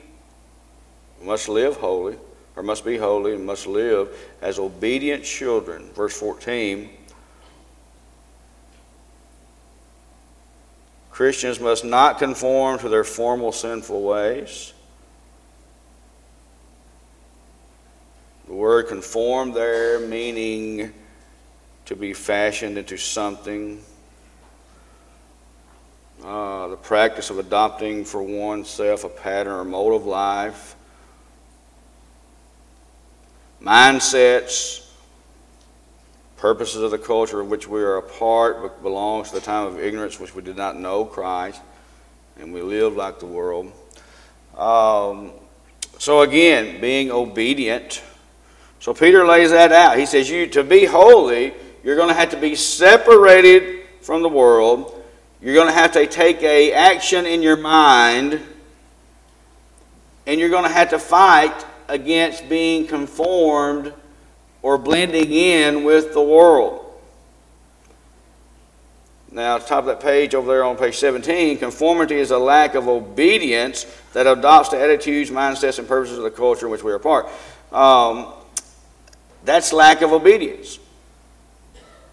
must 1.20 1.48
live 1.48 1.76
holy, 1.76 2.16
or 2.54 2.62
must 2.62 2.84
be 2.84 2.96
holy 2.96 3.34
and 3.34 3.44
must 3.44 3.66
live 3.66 4.16
as 4.40 4.60
obedient 4.60 5.24
children. 5.24 5.90
Verse 5.94 6.16
14. 6.16 6.90
Christians 11.18 11.58
must 11.58 11.84
not 11.84 12.20
conform 12.20 12.78
to 12.78 12.88
their 12.88 13.02
formal 13.02 13.50
sinful 13.50 14.02
ways. 14.04 14.72
The 18.46 18.54
word 18.54 18.86
conform 18.86 19.50
there 19.50 19.98
meaning 19.98 20.94
to 21.86 21.96
be 21.96 22.12
fashioned 22.12 22.78
into 22.78 22.96
something. 22.96 23.82
Uh, 26.24 26.68
the 26.68 26.76
practice 26.76 27.30
of 27.30 27.40
adopting 27.40 28.04
for 28.04 28.22
oneself 28.22 29.02
a 29.02 29.08
pattern 29.08 29.54
or 29.54 29.64
mode 29.64 29.94
of 29.94 30.06
life. 30.06 30.76
Mindsets, 33.60 34.87
purposes 36.38 36.82
of 36.82 36.92
the 36.92 36.98
culture 36.98 37.40
of 37.40 37.50
which 37.50 37.68
we 37.68 37.82
are 37.82 37.96
a 37.96 38.02
part, 38.02 38.80
belongs 38.82 39.28
to 39.28 39.34
the 39.34 39.40
time 39.40 39.66
of 39.66 39.78
ignorance 39.78 40.18
which 40.18 40.34
we 40.34 40.40
did 40.40 40.56
not 40.56 40.78
know 40.78 41.04
Christ, 41.04 41.60
and 42.38 42.54
we 42.54 42.62
live 42.62 42.96
like 42.96 43.18
the 43.18 43.26
world. 43.26 43.72
Um, 44.56 45.32
so 45.98 46.22
again, 46.22 46.80
being 46.80 47.10
obedient. 47.10 48.02
So 48.80 48.94
Peter 48.94 49.26
lays 49.26 49.50
that 49.50 49.72
out. 49.72 49.98
He 49.98 50.06
says, 50.06 50.30
"You 50.30 50.46
to 50.48 50.62
be 50.62 50.84
holy, 50.84 51.52
you're 51.82 51.96
going 51.96 52.08
to 52.08 52.14
have 52.14 52.30
to 52.30 52.36
be 52.36 52.54
separated 52.54 53.86
from 54.00 54.22
the 54.22 54.28
world. 54.28 54.94
You're 55.42 55.54
going 55.54 55.66
to 55.66 55.72
have 55.72 55.92
to 55.92 56.06
take 56.06 56.42
a 56.42 56.72
action 56.72 57.26
in 57.26 57.42
your 57.42 57.56
mind, 57.56 58.40
and 60.26 60.38
you're 60.38 60.48
going 60.48 60.64
to 60.64 60.72
have 60.72 60.90
to 60.90 60.98
fight 60.98 61.66
against 61.88 62.48
being 62.48 62.86
conformed 62.86 63.92
or 64.62 64.78
blending 64.78 65.32
in 65.32 65.84
with 65.84 66.12
the 66.12 66.22
world." 66.22 66.84
Now, 69.30 69.58
top 69.58 69.80
of 69.80 69.86
that 69.86 70.00
page 70.00 70.34
over 70.34 70.48
there 70.48 70.64
on 70.64 70.76
page 70.76 70.96
17, 70.96 71.58
conformity 71.58 72.16
is 72.16 72.30
a 72.30 72.38
lack 72.38 72.74
of 72.74 72.88
obedience 72.88 73.84
that 74.14 74.26
adopts 74.26 74.70
the 74.70 74.80
attitudes, 74.80 75.30
mindsets, 75.30 75.78
and 75.78 75.86
purposes 75.86 76.16
of 76.16 76.24
the 76.24 76.30
culture 76.30 76.64
in 76.66 76.72
which 76.72 76.82
we 76.82 76.92
are 76.92 76.98
part. 76.98 77.26
Um, 77.70 78.32
that's 79.44 79.72
lack 79.72 80.00
of 80.00 80.12
obedience. 80.12 80.78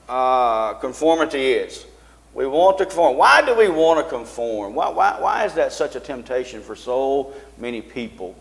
Uh, 0.10 0.74
conformity 0.76 1.54
is. 1.54 1.86
We 2.34 2.46
want 2.48 2.78
to 2.80 2.86
conform. 2.86 3.16
Why 3.16 3.46
do 3.46 3.56
we 3.56 3.70
want 3.70 4.06
to 4.06 4.10
conform? 4.14 4.76
Why, 4.76 4.90
why, 4.90 5.20
why 5.22 5.46
is 5.46 5.54
that 5.54 5.72
such 5.72 5.96
a 5.96 6.02
temptation 6.02 6.62
for 6.62 6.76
so 6.76 7.34
many 7.58 7.82
people? 7.82 8.36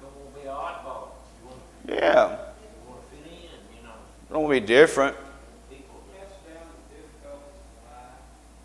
Don't 0.00 0.16
want 0.16 0.34
to 0.34 0.40
be 0.40 0.46
an 0.46 0.54
oddball. 0.54 1.08
You 1.42 1.48
want, 1.48 1.60
Yeah, 1.88 2.36
don't 4.30 4.50
be 4.50 4.60
different. 4.60 5.16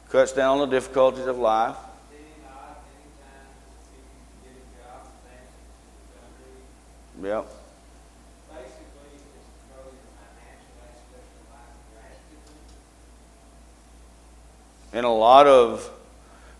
Cuts 0.09 0.33
down 0.33 0.59
on 0.59 0.69
the 0.69 0.75
difficulties 0.75 1.25
of 1.25 1.37
life. 1.37 1.75
Yep. 7.23 7.47
In 14.93 15.05
a 15.05 15.13
lot 15.13 15.47
of 15.47 15.89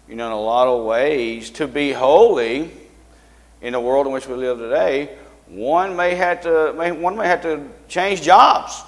you 0.08 0.16
know 0.16 0.28
in 0.28 0.32
a 0.32 0.40
lot 0.40 0.68
of 0.68 0.86
ways 0.86 1.50
to 1.52 1.68
be 1.68 1.92
holy 1.92 2.72
in 3.62 3.74
the 3.74 3.80
world 3.80 4.06
in 4.06 4.14
which 4.14 4.28
we 4.28 4.36
live 4.36 4.60
today 4.60 5.18
one 5.52 5.96
may 5.96 6.16
have 6.16 6.42
to 6.42 6.74
may, 6.74 6.92
one 6.92 7.18
may 7.18 7.28
have 7.28 7.42
to 7.42 7.68
change 7.88 8.22
jobs. 8.22 8.82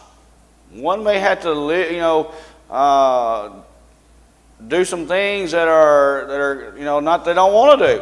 One 0.71 1.03
may 1.03 1.19
have 1.19 1.41
to 1.41 1.51
live 1.51 1.91
you 1.91 1.99
know 1.99 2.33
uh, 2.69 3.51
do 4.65 4.85
some 4.85 5.07
things 5.07 5.51
that 5.51 5.67
are 5.67 6.25
that 6.27 6.39
are 6.39 6.73
you 6.77 6.85
know 6.85 6.99
not 6.99 7.25
they 7.25 7.33
don't 7.33 7.53
want 7.53 7.79
to 7.79 7.87
do. 7.87 8.01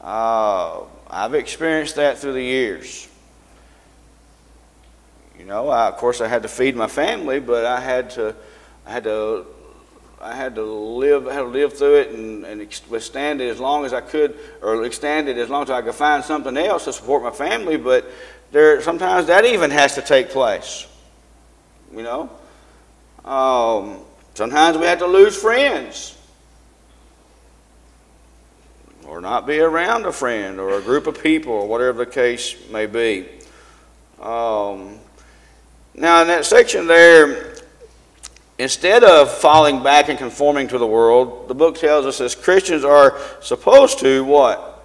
Uh, 0.00 0.80
i've 1.10 1.34
experienced 1.34 1.96
that 1.96 2.18
through 2.18 2.32
the 2.32 2.42
years. 2.42 3.08
You 5.38 5.44
know 5.44 5.68
I, 5.68 5.88
of 5.88 5.96
course 5.96 6.20
i 6.20 6.26
had 6.26 6.42
to 6.42 6.48
feed 6.48 6.74
my 6.74 6.88
family 6.88 7.38
but 7.38 7.64
i 7.64 7.80
had 7.80 8.10
to 8.10 8.34
I 8.88 8.92
had 8.92 9.04
to 9.04 9.44
I 10.20 10.34
had 10.34 10.54
to 10.56 10.62
live 10.62 11.26
had 11.26 11.40
to 11.40 11.44
live 11.44 11.76
through 11.76 11.96
it 11.96 12.10
and, 12.10 12.44
and 12.44 12.80
withstand 12.88 13.40
it 13.40 13.48
as 13.48 13.60
long 13.60 13.84
as 13.84 13.92
I 13.92 14.00
could 14.00 14.36
or 14.62 14.84
extend 14.84 15.28
it 15.28 15.38
as 15.38 15.48
long 15.48 15.62
as 15.62 15.70
I 15.70 15.82
could 15.82 15.94
find 15.94 16.24
something 16.24 16.56
else 16.56 16.84
to 16.86 16.92
support 16.92 17.22
my 17.22 17.30
family 17.30 17.76
but 17.76 18.04
there 18.50 18.80
sometimes 18.82 19.26
that 19.26 19.44
even 19.44 19.70
has 19.70 19.94
to 19.94 20.02
take 20.02 20.30
place 20.30 20.88
you 21.94 22.02
know? 22.02 22.30
Um, 23.24 24.00
sometimes 24.34 24.76
we 24.78 24.84
have 24.84 24.98
to 24.98 25.06
lose 25.06 25.36
friends. 25.36 26.14
Or 29.06 29.20
not 29.20 29.46
be 29.46 29.58
around 29.58 30.04
a 30.04 30.12
friend 30.12 30.60
or 30.60 30.78
a 30.78 30.82
group 30.82 31.06
of 31.06 31.22
people 31.22 31.52
or 31.52 31.66
whatever 31.66 32.04
the 32.04 32.10
case 32.10 32.56
may 32.70 32.86
be. 32.86 33.26
Um, 34.20 34.98
now 35.94 36.20
in 36.22 36.28
that 36.28 36.44
section 36.44 36.86
there 36.86 37.54
instead 38.58 39.04
of 39.04 39.30
falling 39.30 39.82
back 39.82 40.08
and 40.08 40.18
conforming 40.18 40.68
to 40.68 40.78
the 40.78 40.86
world, 40.86 41.48
the 41.48 41.54
book 41.54 41.78
tells 41.78 42.06
us 42.06 42.20
as 42.20 42.34
Christians 42.34 42.84
are 42.84 43.18
supposed 43.40 44.00
to 44.00 44.24
what? 44.24 44.84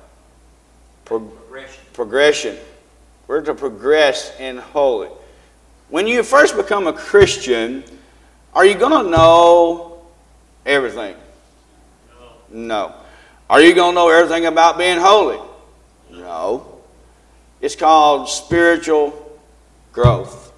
Pro- 1.06 1.20
progression. 1.20 1.84
progression. 1.94 2.58
We're 3.28 3.42
to 3.42 3.56
progress 3.56 4.40
in 4.40 4.58
holy. 4.58 5.10
When 5.90 6.08
you 6.08 6.24
first 6.24 6.56
become 6.56 6.88
a 6.88 6.94
Christian, 6.94 7.84
are 8.54 8.66
you 8.66 8.76
going 8.76 9.04
to 9.04 9.10
know 9.10 10.02
everything? 10.66 11.16
No. 12.52 12.90
No. 12.90 12.96
Are 13.50 13.62
you 13.62 13.74
going 13.74 13.92
to 13.92 13.96
know 13.96 14.10
everything 14.10 14.46
about 14.46 14.78
being 14.78 15.00
holy? 15.00 15.40
No. 16.12 16.80
It's 17.62 17.76
called 17.76 18.30
spiritual 18.30 19.40
growth. 19.92 20.52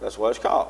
That's 0.00 0.18
what 0.18 0.30
it's 0.30 0.38
called. 0.38 0.68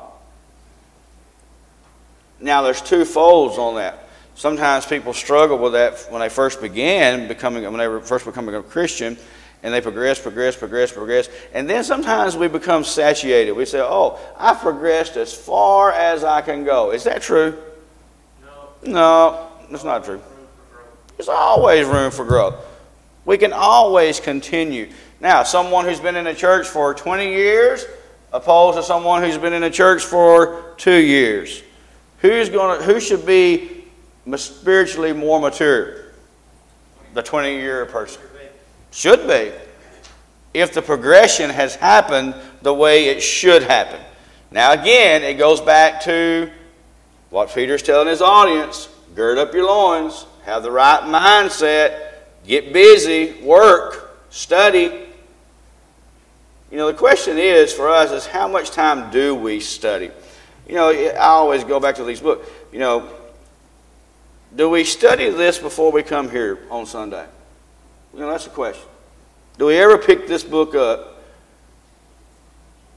Now, 2.39 2.61
there's 2.61 2.81
two 2.81 3.05
folds 3.05 3.57
on 3.57 3.75
that. 3.75 4.07
Sometimes 4.35 4.85
people 4.85 5.13
struggle 5.13 5.57
with 5.57 5.73
that 5.73 6.05
when 6.11 6.21
they 6.21 6.29
first 6.29 6.61
began 6.61 7.27
becoming, 7.27 7.63
when 7.63 7.77
they 7.77 7.87
were 7.87 7.99
first 8.01 8.25
becoming 8.25 8.53
a 8.53 8.61
Christian, 8.61 9.17
and 9.63 9.73
they 9.73 9.81
progress, 9.81 10.19
progress, 10.19 10.55
progress, 10.55 10.91
progress. 10.91 11.29
And 11.53 11.67
then 11.67 11.83
sometimes 11.83 12.37
we 12.37 12.47
become 12.47 12.83
satiated. 12.83 13.55
We 13.55 13.65
say, 13.65 13.79
oh, 13.81 14.19
I've 14.37 14.59
progressed 14.59 15.17
as 15.17 15.33
far 15.33 15.91
as 15.91 16.23
I 16.23 16.41
can 16.41 16.63
go. 16.63 16.91
Is 16.91 17.03
that 17.05 17.23
true? 17.23 17.57
No. 18.41 18.69
No, 18.83 19.47
that's 19.71 19.83
not 19.83 20.05
true. 20.05 20.21
There's 21.17 21.29
always 21.29 21.87
room 21.87 22.11
for 22.11 22.23
growth. 22.23 22.63
We 23.25 23.39
can 23.39 23.51
always 23.51 24.19
continue. 24.19 24.89
Now, 25.19 25.41
someone 25.41 25.85
who's 25.85 25.99
been 25.99 26.15
in 26.15 26.27
a 26.27 26.35
church 26.35 26.67
for 26.67 26.93
20 26.93 27.27
years 27.27 27.85
opposed 28.31 28.77
to 28.77 28.83
someone 28.83 29.23
who's 29.23 29.37
been 29.39 29.53
in 29.53 29.63
a 29.63 29.71
church 29.71 30.03
for 30.03 30.75
two 30.77 30.95
years. 30.95 31.63
Who's 32.19 32.49
going 32.49 32.79
to, 32.79 32.85
who 32.85 32.99
should 32.99 33.25
be 33.25 33.85
spiritually 34.35 35.13
more 35.13 35.39
mature? 35.39 36.05
The 37.13 37.23
20 37.23 37.55
year 37.55 37.85
person. 37.85 38.21
Should 38.91 39.27
be. 39.27 39.51
If 40.53 40.73
the 40.73 40.81
progression 40.81 41.49
has 41.49 41.75
happened 41.75 42.35
the 42.61 42.73
way 42.73 43.09
it 43.09 43.21
should 43.21 43.63
happen. 43.63 43.99
Now, 44.49 44.71
again, 44.71 45.23
it 45.23 45.35
goes 45.35 45.61
back 45.61 46.01
to 46.03 46.49
what 47.29 47.53
Peter's 47.53 47.83
telling 47.83 48.07
his 48.07 48.21
audience 48.21 48.89
gird 49.13 49.37
up 49.39 49.53
your 49.53 49.65
loins, 49.65 50.25
have 50.45 50.63
the 50.63 50.71
right 50.71 51.01
mindset, 51.01 52.13
get 52.45 52.71
busy, 52.71 53.33
work, 53.41 54.15
study. 54.29 55.07
You 56.71 56.77
know, 56.77 56.87
the 56.87 56.97
question 56.97 57.37
is 57.37 57.73
for 57.73 57.89
us 57.89 58.11
is 58.11 58.27
how 58.27 58.47
much 58.47 58.71
time 58.71 59.09
do 59.09 59.33
we 59.33 59.59
study? 59.59 60.11
You 60.67 60.75
know, 60.75 60.89
I 60.89 61.15
always 61.17 61.63
go 61.63 61.79
back 61.79 61.95
to 61.95 62.03
these 62.03 62.19
books. 62.19 62.49
You 62.73 62.79
know, 62.79 63.09
do 64.55 64.69
we 64.69 64.83
study 64.83 65.29
this 65.29 65.57
before 65.57 65.91
we 65.91 66.03
come 66.03 66.29
here 66.29 66.59
on 66.69 66.85
Sunday? 66.85 67.25
You 68.13 68.19
know, 68.19 68.29
that's 68.29 68.45
the 68.45 68.49
question. 68.49 68.83
Do 69.57 69.67
we 69.67 69.77
ever 69.77 69.97
pick 69.97 70.27
this 70.27 70.43
book 70.43 70.75
up 70.75 71.23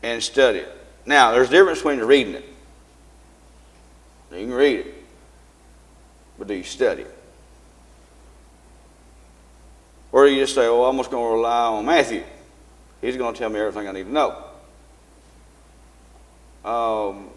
and 0.02 0.22
study 0.22 0.60
it? 0.60 0.76
Now, 1.06 1.32
there's 1.32 1.48
a 1.48 1.52
difference 1.52 1.78
between 1.78 2.00
reading 2.00 2.34
it. 2.34 2.44
You 4.32 4.46
can 4.46 4.52
read 4.52 4.80
it, 4.80 4.94
but 6.38 6.48
do 6.48 6.54
you 6.54 6.62
study 6.62 7.02
it? 7.02 7.18
Or 10.12 10.26
do 10.26 10.32
you 10.32 10.40
just 10.40 10.54
say, 10.54 10.66
oh, 10.66 10.84
I'm 10.84 10.96
just 10.96 11.10
going 11.10 11.24
to 11.24 11.34
rely 11.34 11.66
on 11.66 11.86
Matthew? 11.86 12.22
He's 13.00 13.16
going 13.16 13.32
to 13.32 13.38
tell 13.38 13.48
me 13.48 13.60
everything 13.60 13.88
I 13.88 13.92
need 13.92 14.04
to 14.04 14.12
know. 14.12 14.44
Um, 16.64 17.30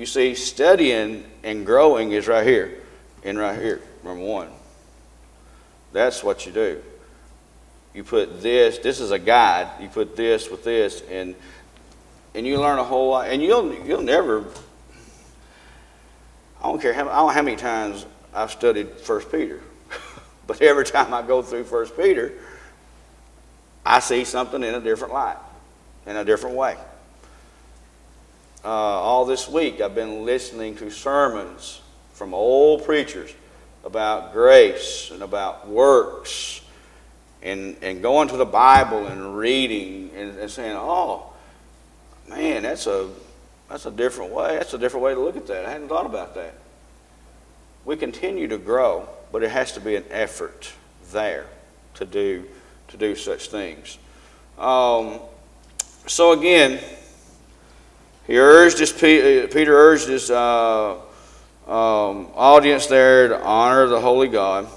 you 0.00 0.06
see, 0.06 0.34
studying 0.34 1.24
and 1.42 1.66
growing 1.66 2.12
is 2.12 2.26
right 2.26 2.46
here 2.46 2.80
and 3.22 3.38
right 3.38 3.60
here, 3.60 3.82
number 4.02 4.24
one. 4.24 4.48
That's 5.92 6.24
what 6.24 6.46
you 6.46 6.52
do. 6.52 6.82
You 7.92 8.02
put 8.02 8.40
this, 8.40 8.78
this 8.78 8.98
is 8.98 9.10
a 9.10 9.18
guide, 9.18 9.68
you 9.78 9.88
put 9.88 10.16
this 10.16 10.50
with 10.50 10.64
this, 10.64 11.02
and 11.10 11.34
and 12.34 12.46
you 12.46 12.58
learn 12.58 12.78
a 12.78 12.84
whole 12.84 13.10
lot. 13.10 13.28
And 13.28 13.42
you'll 13.42 13.74
you'll 13.84 14.00
never 14.00 14.46
I 16.62 16.68
don't 16.68 16.80
care 16.80 16.94
how 16.94 17.02
I 17.02 17.16
don't 17.16 17.26
know 17.26 17.28
how 17.28 17.42
many 17.42 17.56
times 17.56 18.06
I've 18.32 18.52
studied 18.52 18.88
First 18.92 19.30
Peter. 19.30 19.60
but 20.46 20.62
every 20.62 20.86
time 20.86 21.12
I 21.12 21.20
go 21.20 21.42
through 21.42 21.64
First 21.64 21.94
Peter, 21.94 22.32
I 23.84 23.98
see 23.98 24.24
something 24.24 24.62
in 24.62 24.74
a 24.74 24.80
different 24.80 25.12
light, 25.12 25.36
in 26.06 26.16
a 26.16 26.24
different 26.24 26.56
way. 26.56 26.76
Uh, 28.62 28.68
all 28.68 29.24
this 29.24 29.48
week, 29.48 29.80
I've 29.80 29.94
been 29.94 30.26
listening 30.26 30.76
to 30.76 30.90
sermons 30.90 31.80
from 32.12 32.34
old 32.34 32.84
preachers 32.84 33.32
about 33.84 34.34
grace 34.34 35.10
and 35.10 35.22
about 35.22 35.66
works 35.66 36.60
and, 37.42 37.74
and 37.80 38.02
going 38.02 38.28
to 38.28 38.36
the 38.36 38.44
Bible 38.44 39.06
and 39.06 39.34
reading 39.34 40.10
and, 40.14 40.38
and 40.38 40.50
saying, 40.50 40.76
oh, 40.76 41.32
man, 42.28 42.64
that's 42.64 42.86
a, 42.86 43.08
that's 43.70 43.86
a 43.86 43.90
different 43.90 44.30
way. 44.30 44.58
That's 44.58 44.74
a 44.74 44.78
different 44.78 45.04
way 45.04 45.14
to 45.14 45.20
look 45.20 45.38
at 45.38 45.46
that. 45.46 45.64
I 45.64 45.70
hadn't 45.70 45.88
thought 45.88 46.04
about 46.04 46.34
that. 46.34 46.52
We 47.86 47.96
continue 47.96 48.46
to 48.48 48.58
grow, 48.58 49.08
but 49.32 49.42
it 49.42 49.50
has 49.50 49.72
to 49.72 49.80
be 49.80 49.96
an 49.96 50.04
effort 50.10 50.70
there 51.12 51.46
to 51.94 52.04
do, 52.04 52.44
to 52.88 52.98
do 52.98 53.16
such 53.16 53.48
things. 53.48 53.96
Um, 54.58 55.18
so 56.06 56.32
again, 56.32 56.78
he 58.30 58.38
urged 58.38 58.78
his, 58.78 58.92
Peter 58.92 59.76
urged 59.76 60.06
his 60.06 60.30
uh, 60.30 60.92
um, 61.66 62.28
audience 62.36 62.86
there 62.86 63.26
to 63.26 63.42
honor 63.42 63.88
the 63.88 64.00
holy 64.00 64.28
God. 64.28 64.68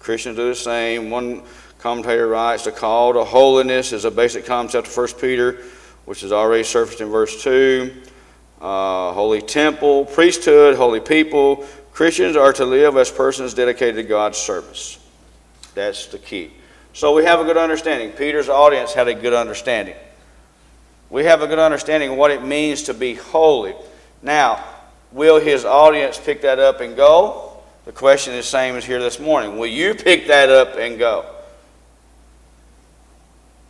Christians 0.00 0.34
do 0.34 0.48
the 0.48 0.56
same. 0.56 1.08
One 1.08 1.44
commentator 1.78 2.26
writes 2.26 2.64
the 2.64 2.72
call 2.72 3.12
to 3.12 3.22
holiness 3.22 3.92
is 3.92 4.04
a 4.06 4.10
basic 4.10 4.44
concept 4.44 4.88
of 4.88 4.96
1 4.96 5.06
Peter, 5.20 5.62
which 6.04 6.24
is 6.24 6.32
already 6.32 6.64
surfaced 6.64 7.00
in 7.00 7.06
verse 7.06 7.44
2. 7.44 7.94
Uh, 8.60 9.12
holy 9.12 9.40
temple, 9.40 10.06
priesthood, 10.06 10.74
holy 10.74 10.98
people. 10.98 11.64
Christians 11.92 12.34
are 12.34 12.52
to 12.54 12.64
live 12.64 12.96
as 12.96 13.08
persons 13.08 13.54
dedicated 13.54 13.94
to 13.94 14.02
God's 14.02 14.38
service. 14.38 14.98
That's 15.76 16.06
the 16.06 16.18
key. 16.18 16.50
So 16.92 17.14
we 17.14 17.24
have 17.24 17.38
a 17.38 17.44
good 17.44 17.56
understanding. 17.56 18.10
Peter's 18.10 18.48
audience 18.48 18.94
had 18.94 19.06
a 19.06 19.14
good 19.14 19.32
understanding. 19.32 19.94
We 21.10 21.24
have 21.24 21.42
a 21.42 21.46
good 21.46 21.58
understanding 21.58 22.10
of 22.10 22.16
what 22.16 22.30
it 22.30 22.42
means 22.42 22.84
to 22.84 22.94
be 22.94 23.14
holy. 23.14 23.74
Now, 24.22 24.64
Will 25.12 25.40
his 25.40 25.64
audience 25.64 26.20
pick 26.22 26.42
that 26.42 26.58
up 26.58 26.80
and 26.80 26.96
go? 26.96 27.52
The 27.86 27.92
question 27.92 28.34
is 28.34 28.44
the 28.44 28.50
same 28.50 28.74
as 28.74 28.84
here 28.84 29.00
this 29.00 29.18
morning. 29.18 29.56
Will 29.56 29.66
you 29.66 29.94
pick 29.94 30.26
that 30.26 30.50
up 30.50 30.76
and 30.76 30.98
go? 30.98 31.24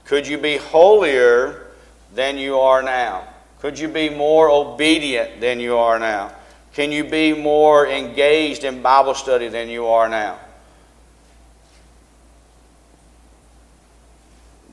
Could 0.07 0.27
you 0.27 0.38
be 0.38 0.57
holier 0.57 1.68
than 2.14 2.38
you 2.38 2.59
are 2.59 2.83
now? 2.83 3.29
Could 3.61 3.79
you 3.79 3.88
be 3.88 4.09
more 4.09 4.51
obedient 4.51 5.40
than 5.40 5.61
you 5.61 5.77
are 5.77 5.99
now? 5.99 6.33
Can 6.72 6.90
you 6.90 7.05
be 7.05 7.33
more 7.33 7.87
engaged 7.87 8.64
in 8.64 8.83
Bible 8.83 9.14
study 9.14 9.49
than 9.49 9.68
you 9.68 9.87
are 9.87 10.09
now? 10.09 10.38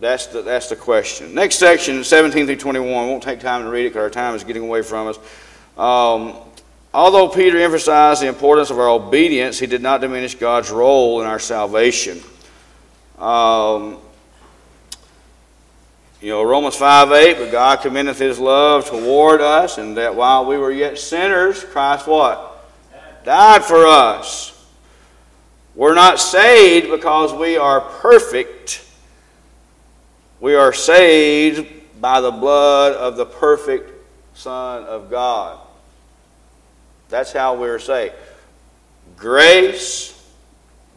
That's 0.03 0.27
the, 0.27 0.41
that's 0.41 0.67
the 0.67 0.75
question. 0.75 1.33
Next 1.33 1.55
section, 1.55 2.03
17 2.03 2.45
through 2.45 2.57
21. 2.57 2.87
We 2.87 3.09
won't 3.09 3.23
take 3.23 3.39
time 3.39 3.63
to 3.63 3.69
read 3.69 3.85
it 3.85 3.89
because 3.89 4.03
our 4.03 4.09
time 4.09 4.35
is 4.35 4.43
getting 4.43 4.63
away 4.63 4.81
from 4.81 5.07
us. 5.07 5.17
Um, 5.77 6.35
Although 6.93 7.27
Peter 7.27 7.57
emphasized 7.57 8.21
the 8.21 8.27
importance 8.27 8.69
of 8.69 8.77
our 8.77 8.89
obedience, 8.89 9.57
he 9.57 9.65
did 9.65 9.81
not 9.81 9.99
diminish 9.99 10.35
God's 10.35 10.69
role 10.69 11.21
in 11.21 11.27
our 11.27 11.39
salvation. 11.39 12.19
Um, 13.17 13.97
you 16.21 16.29
know, 16.29 16.43
Romans 16.43 16.75
5 16.75 17.11
8, 17.11 17.37
but 17.39 17.51
God 17.51 17.81
commendeth 17.81 18.19
his 18.19 18.37
love 18.37 18.85
toward 18.85 19.41
us, 19.41 19.79
and 19.79 19.97
that 19.97 20.15
while 20.15 20.45
we 20.45 20.57
were 20.57 20.71
yet 20.71 20.99
sinners, 20.99 21.63
Christ 21.63 22.05
what? 22.05 22.63
Died 23.25 23.63
for 23.63 23.87
us. 23.87 24.51
We're 25.73 25.95
not 25.95 26.19
saved 26.19 26.91
because 26.91 27.33
we 27.33 27.57
are 27.57 27.81
perfect. 27.81 28.82
We 30.43 30.55
are 30.55 30.73
saved 30.73 32.01
by 32.01 32.19
the 32.19 32.29
blood 32.29 32.91
of 32.97 33.15
the 33.15 33.25
perfect 33.25 33.89
Son 34.33 34.83
of 34.83 35.09
God. 35.09 35.57
That's 37.07 37.31
how 37.31 37.55
we're 37.55 37.79
saved. 37.79 38.13
Grace 39.15 40.21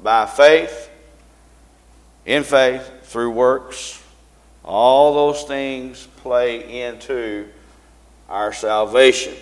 by 0.02 0.26
faith, 0.26 0.90
in 2.24 2.42
faith, 2.42 2.90
through 3.04 3.30
works. 3.30 4.02
All 4.64 5.14
those 5.14 5.44
things 5.44 6.09
play 6.16 6.82
into 6.82 7.46
our 8.28 8.52
salvation. 8.52 9.35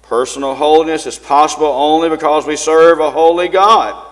Personal 0.00 0.54
holiness 0.54 1.04
is 1.04 1.18
possible 1.18 1.66
only 1.66 2.08
because 2.08 2.46
we 2.46 2.56
serve 2.56 3.00
a 3.00 3.10
holy 3.10 3.48
God. 3.48 4.11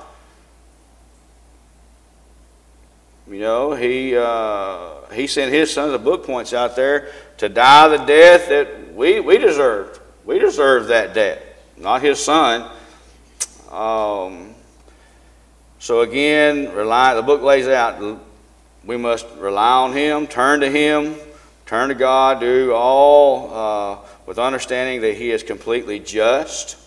You 3.30 3.38
know, 3.38 3.74
he, 3.74 4.16
uh, 4.16 5.08
he 5.12 5.28
sent 5.28 5.52
his 5.52 5.72
son, 5.72 5.92
the 5.92 6.00
book 6.00 6.26
points 6.26 6.52
out 6.52 6.74
there, 6.74 7.12
to 7.36 7.48
die 7.48 7.86
the 7.86 8.04
death 8.04 8.48
that 8.48 8.92
we, 8.92 9.20
we 9.20 9.38
deserved. 9.38 10.00
We 10.24 10.40
deserve 10.40 10.88
that 10.88 11.14
debt, 11.14 11.40
not 11.76 12.02
his 12.02 12.22
son. 12.22 12.68
Um, 13.70 14.52
so 15.78 16.00
again, 16.00 16.72
rely, 16.72 17.14
the 17.14 17.22
book 17.22 17.42
lays 17.42 17.68
out 17.68 18.20
we 18.84 18.96
must 18.96 19.26
rely 19.38 19.72
on 19.72 19.92
him, 19.92 20.26
turn 20.26 20.60
to 20.60 20.70
him, 20.70 21.14
turn 21.66 21.90
to 21.90 21.94
God, 21.94 22.40
do 22.40 22.72
all 22.74 23.54
uh, 23.54 23.98
with 24.26 24.40
understanding 24.40 25.02
that 25.02 25.16
he 25.16 25.30
is 25.30 25.44
completely 25.44 26.00
just. 26.00 26.78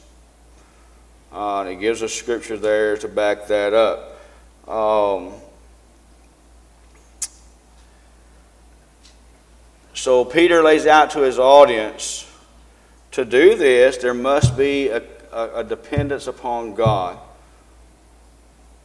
Uh, 1.31 1.61
and 1.61 1.69
he 1.69 1.75
gives 1.77 2.03
us 2.03 2.11
scripture 2.11 2.57
there 2.57 2.97
to 2.97 3.07
back 3.07 3.47
that 3.47 3.73
up. 3.73 4.19
Um, 4.67 5.33
so 10.03 10.25
Peter 10.25 10.61
lays 10.61 10.85
out 10.85 11.11
to 11.11 11.21
his 11.21 11.39
audience 11.39 12.29
to 13.11 13.23
do 13.23 13.55
this, 13.55 13.95
there 13.95 14.13
must 14.13 14.57
be 14.57 14.89
a, 14.89 15.01
a, 15.31 15.59
a 15.59 15.63
dependence 15.63 16.27
upon 16.27 16.75
God. 16.75 17.17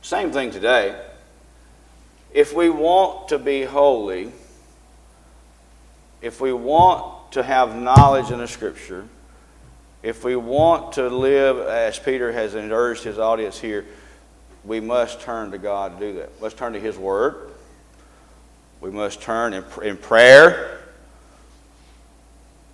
Same 0.01 0.31
thing 0.31 0.53
today. 0.53 0.97
If 2.33 2.55
we 2.55 2.71
want 2.71 3.31
to 3.31 3.39
be 3.41 3.65
holy, 3.65 4.31
if 6.23 6.41
we 6.41 6.53
want 6.53 7.33
to 7.33 7.43
have 7.43 7.75
knowledge 7.75 8.31
in 8.31 8.39
the 8.39 8.47
Scripture, 8.47 9.09
If 10.03 10.23
we 10.23 10.37
want 10.37 10.93
to 10.93 11.09
live 11.09 11.59
as 11.59 11.99
Peter 11.99 12.31
has 12.31 12.55
urged 12.55 13.03
his 13.03 13.19
audience 13.19 13.59
here, 13.59 13.85
we 14.65 14.81
must 14.81 15.21
turn 15.21 15.51
to 15.51 15.59
God 15.59 15.99
to 15.99 16.07
do 16.13 16.19
that. 16.19 16.41
Let's 16.41 16.55
turn 16.55 16.75
to 16.75 16.81
His 16.81 16.97
Word. 16.97 17.51
We 18.81 18.91
must 18.91 19.21
turn 19.21 19.55
in, 19.55 19.65
in 19.83 19.97
prayer. 19.97 20.78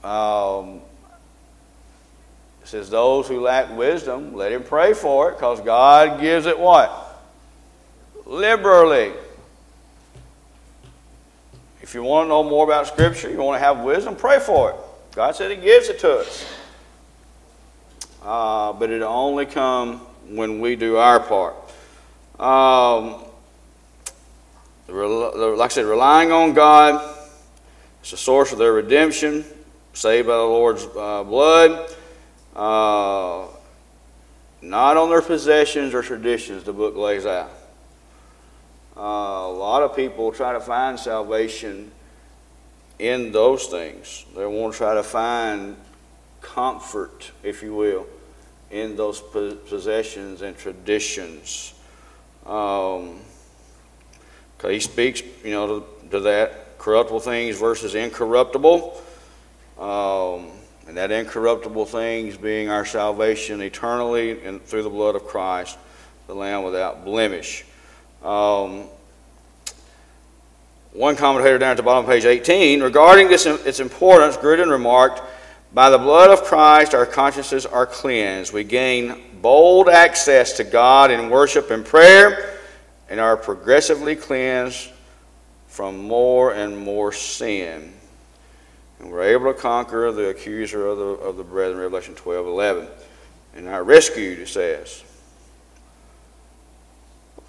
Um, 0.05 0.81
it 2.63 2.69
says, 2.69 2.91
Those 2.91 3.27
who 3.27 3.41
lack 3.41 3.75
wisdom, 3.77 4.35
let 4.35 4.53
him 4.53 4.63
pray 4.63 4.93
for 4.93 5.31
it, 5.31 5.35
because 5.35 5.61
God 5.61 6.21
gives 6.21 6.47
it 6.47 6.59
what? 6.59 7.23
Liberally. 8.27 9.13
If 11.81 11.95
you 11.95 12.03
want 12.03 12.27
to 12.27 12.29
know 12.29 12.43
more 12.43 12.65
about 12.65 12.87
Scripture, 12.87 13.31
you 13.31 13.39
want 13.39 13.61
to 13.61 13.65
have 13.65 13.81
wisdom, 13.81 14.17
pray 14.17 14.39
for 14.39 14.71
it. 14.71 14.77
God 15.15 15.37
said 15.37 15.51
He 15.51 15.57
gives 15.57 15.89
it 15.89 15.99
to 16.01 16.19
us. 16.19 16.47
Uh, 18.23 18.73
but 18.73 18.91
it'll 18.91 19.13
only 19.13 19.45
come 19.47 19.99
when 20.29 20.61
we 20.61 20.77
do 20.77 20.97
our 20.97 21.21
part. 21.21 21.55
Um, 22.41 23.25
like 24.89 25.61
I 25.61 25.69
said, 25.69 25.85
relying 25.85 26.33
on 26.33 26.55
God 26.55 27.17
is 28.03 28.11
the 28.11 28.17
source 28.17 28.53
of 28.53 28.59
their 28.59 28.73
redemption, 28.73 29.45
saved 29.95 30.27
by 30.27 30.37
the 30.37 30.43
Lord's 30.43 30.85
uh, 30.85 31.25
blood. 31.25 31.91
Uh, 32.55 33.47
not 34.61 34.97
on 34.97 35.11
their 35.11 35.23
possessions 35.23 35.95
or 35.95 36.03
traditions, 36.03 36.65
the 36.65 36.73
book 36.73 36.97
lays 36.97 37.27
out. 37.27 37.51
Uh, 38.97 39.01
a 39.01 39.53
lot 39.53 39.83
of 39.83 39.97
people 39.97 40.31
try 40.31 40.53
to 40.53 40.61
find 40.61 40.99
salvation 40.99 41.91
in 42.99 43.33
those 43.33 43.67
things. 43.67 44.25
They 44.37 44.47
want 44.47 44.75
to 44.75 44.79
try 44.79 44.95
to 44.95 45.03
find 45.03 45.77
comfort, 46.41 47.33
if 47.43 47.63
you 47.63 47.75
will, 47.75 48.07
in 48.71 48.97
those 48.97 49.21
possessions 49.21 50.43
and 50.43 50.57
traditions. 50.57 51.75
Um, 52.47 53.21
he 54.63 54.81
speaks, 54.81 55.23
you 55.45 55.51
know, 55.51 55.81
to, 55.81 56.09
to, 56.11 56.21
that 56.21 56.79
corruptible 56.79 57.21
things 57.21 57.59
versus 57.59 57.95
incorruptible. 57.95 59.03
Um, 59.79 60.51
and 60.87 60.97
that 60.97 61.11
incorruptible 61.11 61.87
things 61.87 62.37
being 62.37 62.69
our 62.69 62.85
salvation 62.85 63.61
eternally 63.63 64.45
and 64.45 64.63
through 64.63 64.83
the 64.83 64.91
blood 64.91 65.17
of 65.17 65.25
Christ, 65.25 65.79
the 66.27 66.35
Lamb 66.35 66.63
without 66.63 67.05
blemish. 67.05 67.65
Um, 68.23 68.85
one 70.93 71.17
commentator 71.17 71.59
down 71.59 71.73
at 71.73 71.77
the 71.77 71.83
bottom 71.83 72.05
of 72.05 72.11
page 72.11 72.25
18, 72.25 72.83
regarding 72.83 73.29
this, 73.29 73.47
its 73.47 73.81
importance, 73.81 74.37
Grudem 74.37 74.71
remarked, 74.71 75.23
By 75.73 75.91
the 75.91 75.99
blood 75.99 76.31
of 76.31 76.45
Christ, 76.45 76.95
our 76.95 77.07
consciences 77.07 77.67
are 77.67 77.87
cleansed. 77.87 78.53
We 78.53 78.63
gain 78.63 79.21
bold 79.43 79.89
access 79.89 80.53
to 80.59 80.65
God 80.65 81.11
in 81.11 81.31
worship 81.31 81.71
and 81.73 81.85
prayer, 81.85 82.61
and 83.09 83.19
are 83.19 83.37
progressively 83.37 84.15
cleansed 84.15 84.91
from 85.67 85.99
more 85.99 86.55
and 86.55 86.79
more 86.79 87.11
sin. 87.11 87.93
And 89.05 89.13
we're 89.13 89.23
able 89.23 89.53
to 89.53 89.61
conquer 89.61 90.11
the 90.13 90.31
accuser 90.31 90.87
of 90.87 90.97
the, 90.97 91.05
of 91.05 91.37
the 91.37 91.45
brethren, 91.45 91.79
Revelation 91.79 92.15
12 92.15 92.47
11. 92.47 92.89
And 93.55 93.69
are 93.69 93.85
rescued, 93.85 94.39
it 94.39 94.49
says. 94.49 95.05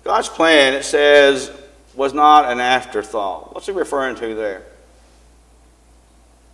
God's 0.03 0.27
plan, 0.27 0.73
it 0.73 0.83
says, 0.83 1.49
was 1.95 2.13
not 2.13 2.51
an 2.51 2.59
afterthought. 2.59 3.55
What's 3.55 3.67
he 3.67 3.71
referring 3.71 4.17
to 4.17 4.35
there? 4.35 4.63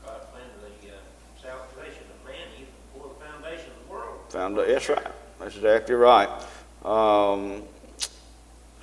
God 0.06 0.22
planned 0.32 0.46
the 0.62 0.90
uh, 0.90 0.94
salvation 1.42 2.04
of 2.04 2.30
man 2.30 2.48
even 2.54 2.68
before 2.94 3.12
the 3.18 3.26
foundation 3.26 3.72
of 3.72 3.88
the 3.88 3.92
world. 3.92 4.20
Found, 4.30 4.56
that's 4.56 4.88
right. 4.88 5.08
That's 5.40 5.56
exactly 5.56 5.96
right. 5.96 6.30
Um, 6.86 7.64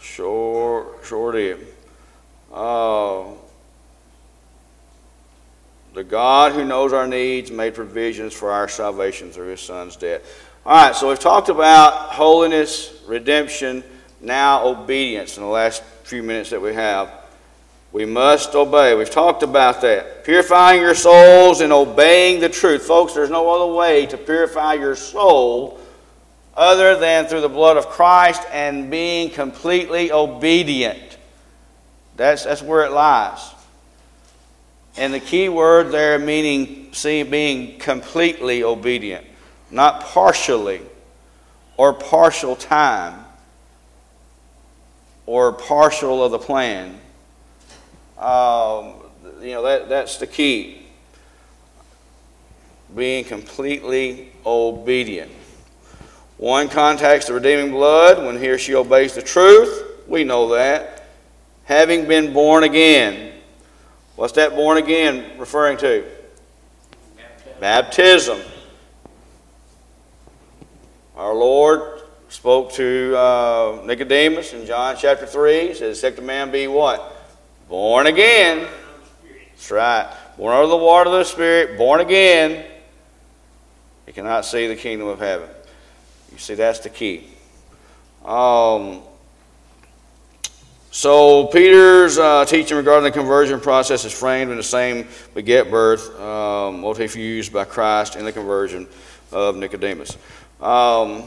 sure, 0.01 0.97
sure 1.05 1.31
did. 1.31 1.65
Uh, 2.53 3.27
the 5.99 6.05
God 6.05 6.53
who 6.53 6.65
knows 6.65 6.93
our 6.93 7.09
needs 7.09 7.51
made 7.51 7.75
provisions 7.75 8.33
for 8.33 8.53
our 8.53 8.69
salvation 8.69 9.33
through 9.33 9.49
his 9.49 9.61
son's 9.61 9.97
death. 9.97 10.23
All 10.65 10.73
right, 10.73 10.95
so 10.95 11.09
we've 11.09 11.19
talked 11.19 11.49
about 11.49 12.13
holiness, 12.13 13.03
redemption, 13.09 13.83
now 14.21 14.65
obedience 14.65 15.37
in 15.39 15.43
the 15.43 15.49
last 15.49 15.83
few 16.05 16.23
minutes 16.23 16.51
that 16.51 16.63
we 16.63 16.73
have. 16.73 17.11
We 17.91 18.05
must 18.05 18.55
obey. 18.55 18.95
We've 18.95 19.11
talked 19.11 19.43
about 19.43 19.81
that. 19.81 20.23
Purifying 20.23 20.81
your 20.81 20.95
souls 20.95 21.63
and 21.63 21.73
obeying 21.73 22.39
the 22.39 22.49
truth. 22.49 22.83
Folks, 22.83 23.13
there's 23.13 23.29
no 23.29 23.51
other 23.51 23.75
way 23.75 24.07
to 24.07 24.17
purify 24.17 24.75
your 24.75 24.95
soul 24.95 25.81
other 26.57 26.97
than 26.97 27.27
through 27.27 27.41
the 27.41 27.49
blood 27.49 27.77
of 27.77 27.89
Christ 27.89 28.45
and 28.53 28.89
being 28.89 29.31
completely 29.31 30.13
obedient. 30.13 31.19
That's, 32.15 32.45
that's 32.45 32.63
where 32.63 32.85
it 32.85 32.93
lies. 32.93 33.41
And 34.97 35.15
the 35.15 35.21
key 35.21 35.49
word 35.49 35.93
there 35.93 36.19
meaning 36.19 36.89
see, 36.93 37.23
being 37.23 37.79
completely 37.79 38.65
obedient, 38.65 39.25
not 39.71 40.03
partially 40.03 40.81
or 41.77 41.93
partial 41.93 42.57
time 42.57 43.25
or 45.27 45.53
partial 45.53 46.25
of 46.25 46.33
the 46.33 46.39
plan. 46.39 46.99
Um, 48.19 48.95
you 49.41 49.53
know, 49.53 49.63
that, 49.63 49.89
that's 49.89 50.17
the 50.17 50.27
key. 50.27 50.87
Being 52.97 53.25
completely 53.25 54.33
obedient. 54.45 55.31
One 56.39 56.69
contacts 56.69 57.27
the 57.27 57.35
redeeming 57.35 57.71
blood 57.73 58.25
when 58.25 58.39
he 58.39 58.49
or 58.49 58.59
she 58.59 58.75
obeys 58.75 59.15
the 59.15 59.23
truth. 59.23 59.85
We 60.07 60.25
know 60.25 60.55
that. 60.55 61.09
Having 61.65 62.09
been 62.09 62.33
born 62.33 62.65
again. 62.65 63.33
What's 64.19 64.33
that 64.33 64.57
born 64.57 64.79
again 64.79 65.39
referring 65.39 65.79
to? 65.79 66.05
Baptism. 67.61 68.41
Our 71.15 71.33
Lord 71.33 72.01
spoke 72.29 72.73
to 72.73 73.17
uh, 73.17 73.83
Nicodemus 73.85 74.55
in 74.55 74.67
John 74.67 74.97
chapter 74.99 75.25
3. 75.25 75.69
He 75.69 75.75
says, 75.75 75.99
Except 75.99 76.19
a 76.19 76.23
man 76.23 76.51
be 76.51 76.67
what? 76.67 77.17
Born 77.69 78.09
again. 78.09 78.67
That's 79.53 79.71
right. 79.71 80.13
Born 80.37 80.53
out 80.53 80.65
of 80.65 80.71
the 80.71 80.77
water 80.77 81.11
of 81.11 81.17
the 81.17 81.25
Spirit, 81.25 81.79
born 81.79 82.01
again. 82.01 82.67
He 84.05 84.11
cannot 84.11 84.45
see 84.45 84.67
the 84.67 84.75
kingdom 84.75 85.07
of 85.07 85.21
heaven. 85.21 85.49
You 86.33 86.39
see, 86.39 86.57
that's 86.57 86.81
the 86.81 86.91
key. 86.91 87.29
Um, 88.25 89.01
so 90.91 91.47
Peter's 91.49 92.19
uh, 92.19 92.45
teaching 92.45 92.77
regarding 92.77 93.05
the 93.05 93.17
conversion 93.17 93.61
process 93.61 94.05
is 94.05 94.13
framed 94.13 94.51
in 94.51 94.57
the 94.57 94.63
same 94.63 95.07
beget 95.35 95.71
birth 95.71 96.19
um, 96.21 96.81
motif 96.81 97.15
used 97.15 97.53
by 97.53 97.65
Christ 97.65 98.17
in 98.17 98.25
the 98.25 98.33
conversion 98.33 98.89
of 99.31 99.57
Nicodemus. 99.57 100.17
Um, 100.61 101.25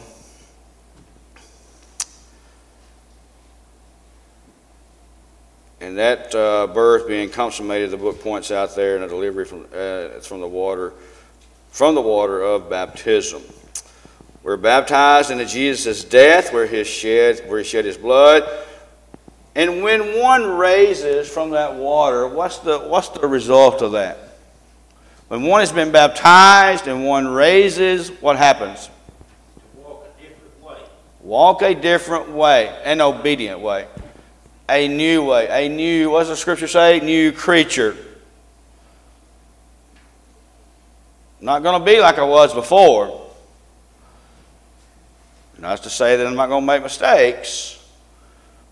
and 5.80 5.98
that 5.98 6.34
uh, 6.34 6.68
birth 6.68 7.08
being 7.08 7.30
consummated, 7.30 7.92
the 7.92 7.98
book 7.98 8.22
points 8.22 8.52
out 8.52 8.76
there 8.76 8.98
in 8.98 9.04
a 9.04 9.08
delivery 9.08 9.46
from 9.46 9.66
uh, 9.74 10.20
from 10.22 10.42
the 10.42 10.48
water, 10.48 10.94
from 11.70 11.96
the 11.96 12.02
water 12.02 12.42
of 12.42 12.70
baptism. 12.70 13.42
We're 14.44 14.58
baptized 14.58 15.30
into 15.30 15.46
Jesus' 15.46 16.04
death, 16.04 16.52
where, 16.52 16.84
shed, 16.84 17.48
where 17.48 17.60
he 17.60 17.64
shed 17.64 17.86
his 17.86 17.98
blood. 17.98 18.44
And 19.56 19.84
when 19.84 20.20
one 20.20 20.46
raises 20.46 21.30
from 21.30 21.52
that 21.52 21.76
water, 21.76 22.28
what's 22.28 22.60
the, 22.60 22.80
what's 22.80 23.10
the 23.10 23.28
result 23.28 23.82
of 23.82 23.94
that? 23.94 24.18
When 25.28 25.44
one 25.44 25.60
has 25.60 25.72
been 25.72 25.92
baptized 25.92 26.88
and 26.88 27.06
one 27.06 27.28
raises, 27.28 28.10
what 28.22 28.38
happens? 28.38 28.90
Walk 29.76 30.06
a 30.06 30.22
different 30.22 30.62
way. 30.64 30.78
Walk 31.22 31.62
a 31.62 31.76
different 31.76 32.30
way, 32.30 32.82
an 32.84 33.02
obedient 33.02 33.60
way. 33.60 33.88
A 34.70 34.88
new 34.88 35.26
way. 35.26 35.48
A 35.50 35.68
new, 35.68 36.12
what 36.12 36.20
does 36.20 36.30
the 36.30 36.36
scripture 36.38 36.68
say? 36.68 37.02
New 37.02 37.34
creature. 37.34 37.98
Not 41.42 41.64
going 41.64 41.80
to 41.80 41.86
be 41.86 42.00
like 42.00 42.20
I 42.20 42.24
was 42.24 42.54
before. 42.54 43.30
Not 45.58 45.84
to 45.84 45.90
say 45.90 46.16
that 46.16 46.26
I'm 46.26 46.36
not 46.36 46.48
going 46.48 46.62
to 46.62 46.68
make 46.68 46.84
mistakes, 46.84 47.81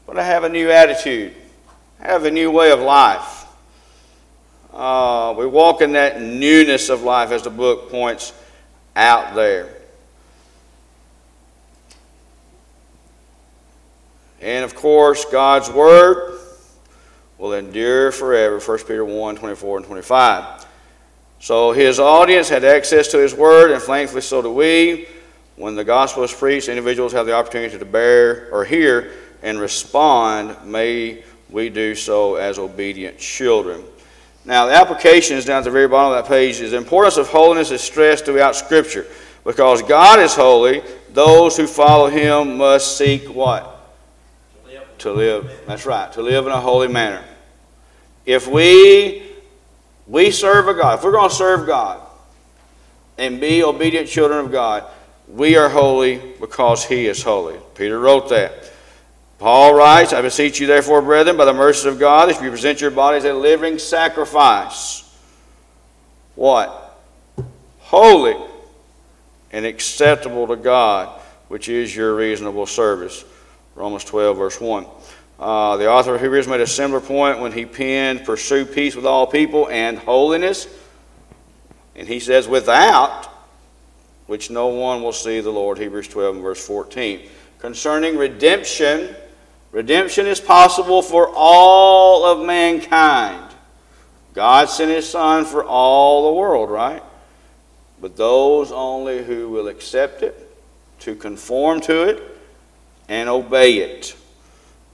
but 0.10 0.18
I 0.18 0.24
have 0.24 0.44
a 0.44 0.50
new 0.50 0.72
attitude. 0.72 1.36
I 2.00 2.08
have 2.08 2.26
a 2.26 2.32
new 2.32 2.50
way 2.50 2.72
of 2.72 2.80
life. 2.80 3.46
Uh, 4.74 5.36
we 5.38 5.46
walk 5.46 5.82
in 5.82 5.92
that 5.92 6.20
newness 6.20 6.90
of 6.90 7.04
life 7.04 7.30
as 7.30 7.44
the 7.44 7.52
book 7.52 7.92
points 7.92 8.34
out 8.96 9.36
there. 9.36 9.70
And 14.42 14.66
of 14.66 14.74
course, 14.74 15.26
God's 15.26 15.70
Word 15.70 16.40
will 17.38 17.54
endure 17.54 18.12
forever. 18.12 18.60
1 18.60 18.78
Peter 18.80 19.06
1 19.06 19.36
24 19.36 19.78
and 19.78 19.86
25. 19.86 20.66
So 21.40 21.72
his 21.72 22.00
audience 22.00 22.50
had 22.50 22.64
access 22.64 23.10
to 23.10 23.20
his 23.20 23.36
word, 23.36 23.72
and 23.72 23.82
thankfully 23.82 24.22
so 24.22 24.42
do 24.42 24.52
we. 24.52 25.08
When 25.56 25.76
the 25.76 25.84
gospel 25.84 26.24
is 26.24 26.34
preached, 26.34 26.68
individuals 26.68 27.14
have 27.14 27.28
the 27.28 27.36
opportunity 27.36 27.78
to 27.78 27.86
bear 27.86 28.50
or 28.52 28.66
hear 28.66 29.12
and 29.42 29.60
respond. 29.60 30.56
May 30.66 31.24
we 31.50 31.70
do 31.70 31.96
so 31.96 32.36
as 32.36 32.60
obedient 32.60 33.18
children. 33.18 33.84
Now, 34.46 34.66
the 34.66 34.74
application 34.74 35.38
is 35.38 35.46
down 35.46 35.60
at 35.60 35.64
the 35.64 35.72
very 35.72 35.88
bottom 35.88 36.18
of 36.18 36.24
that 36.24 36.30
page. 36.30 36.60
The 36.60 36.76
importance 36.76 37.18
of 37.18 37.28
holiness 37.28 37.72
is 37.72 37.82
stressed 37.82 38.26
throughout 38.26 38.56
Scripture. 38.56 39.06
Because 39.44 39.82
God 39.82 40.20
is 40.20 40.36
holy, 40.36 40.82
those 41.12 41.58
who 41.58 41.68
follow 41.68 42.08
him 42.08 42.58
must 42.58 42.98
seek 42.98 43.34
what? 43.34 43.96
To 44.64 44.70
live. 44.70 44.98
To 45.00 45.14
live. 45.14 45.62
That's 45.66 45.86
right, 45.86 46.12
to 46.14 46.22
live 46.22 46.46
in 46.46 46.52
a 46.52 46.60
holy 46.60 46.88
manner. 46.88 47.24
If 48.26 48.48
we 48.48 49.30
we 50.08 50.32
serve 50.32 50.68
a 50.68 50.74
God, 50.74 50.98
if 50.98 51.04
we're 51.04 51.12
going 51.12 51.30
to 51.30 51.36
serve 51.36 51.68
God 51.68 52.02
and 53.18 53.40
be 53.40 53.64
obedient 53.64 54.08
children 54.08 54.40
of 54.40 54.52
God, 54.52 54.84
we 55.28 55.56
are 55.56 55.70
holy 55.70 56.18
because 56.40 56.84
he 56.84 57.06
is 57.06 57.22
holy. 57.22 57.58
Peter 57.76 58.00
wrote 58.00 58.30
that. 58.30 58.59
Paul 59.40 59.74
writes, 59.74 60.12
I 60.12 60.22
beseech 60.22 60.60
you, 60.60 60.68
therefore, 60.68 61.02
brethren, 61.02 61.38
by 61.38 61.46
the 61.46 61.54
mercies 61.54 61.86
of 61.86 61.98
God, 61.98 62.30
if 62.30 62.42
you 62.42 62.50
present 62.50 62.82
your 62.82 62.92
bodies 62.92 63.24
a 63.24 63.34
living 63.34 63.80
sacrifice. 63.80 65.06
What? 66.36 67.00
Holy 67.80 68.36
and 69.52 69.66
acceptable 69.66 70.46
to 70.48 70.58
God, 70.58 71.20
which 71.48 71.70
is 71.70 71.96
your 71.96 72.16
reasonable 72.16 72.66
service. 72.66 73.24
Romans 73.76 74.04
12, 74.04 74.38
verse 74.38 74.60
1. 74.60 74.86
Uh, 75.40 75.78
the 75.78 75.90
author 75.90 76.16
of 76.16 76.22
Hebrews 76.22 76.50
made 76.50 76.60
a 76.60 76.68
similar 76.68 77.00
point 77.00 77.40
when 77.40 77.54
he 77.54 77.66
penned, 77.66 78.26
Pursue 78.26 78.66
peace 78.66 78.94
with 78.94 79.06
all 79.06 79.26
people 79.26 79.70
and 79.70 79.98
holiness. 79.98 80.68
And 81.96 82.08
he 82.08 82.20
says, 82.20 82.48
Without 82.48 83.30
which 84.28 84.52
no 84.52 84.68
one 84.68 85.02
will 85.02 85.14
see 85.14 85.40
the 85.40 85.50
Lord. 85.50 85.80
Hebrews 85.80 86.08
12 86.10 86.36
and 86.36 86.44
verse 86.44 86.64
14. 86.66 87.28
Concerning 87.58 88.16
redemption, 88.16 89.16
redemption 89.72 90.28
is 90.28 90.40
possible 90.40 91.02
for 91.02 91.30
all 91.34 92.26
of 92.26 92.46
mankind. 92.46 93.56
God 94.34 94.70
sent 94.70 94.92
his 94.92 95.10
Son 95.10 95.46
for 95.46 95.64
all 95.64 96.32
the 96.32 96.40
world, 96.40 96.70
right? 96.70 97.04
But 98.02 98.16
those 98.16 98.72
only 98.72 99.24
who 99.24 99.50
will 99.50 99.68
accept 99.68 100.24
it, 100.24 100.46
to 101.00 101.16
conform 101.16 101.80
to 101.82 102.10
it, 102.10 102.24
and 103.08 103.30
obey 103.30 103.78
it. 103.78 104.16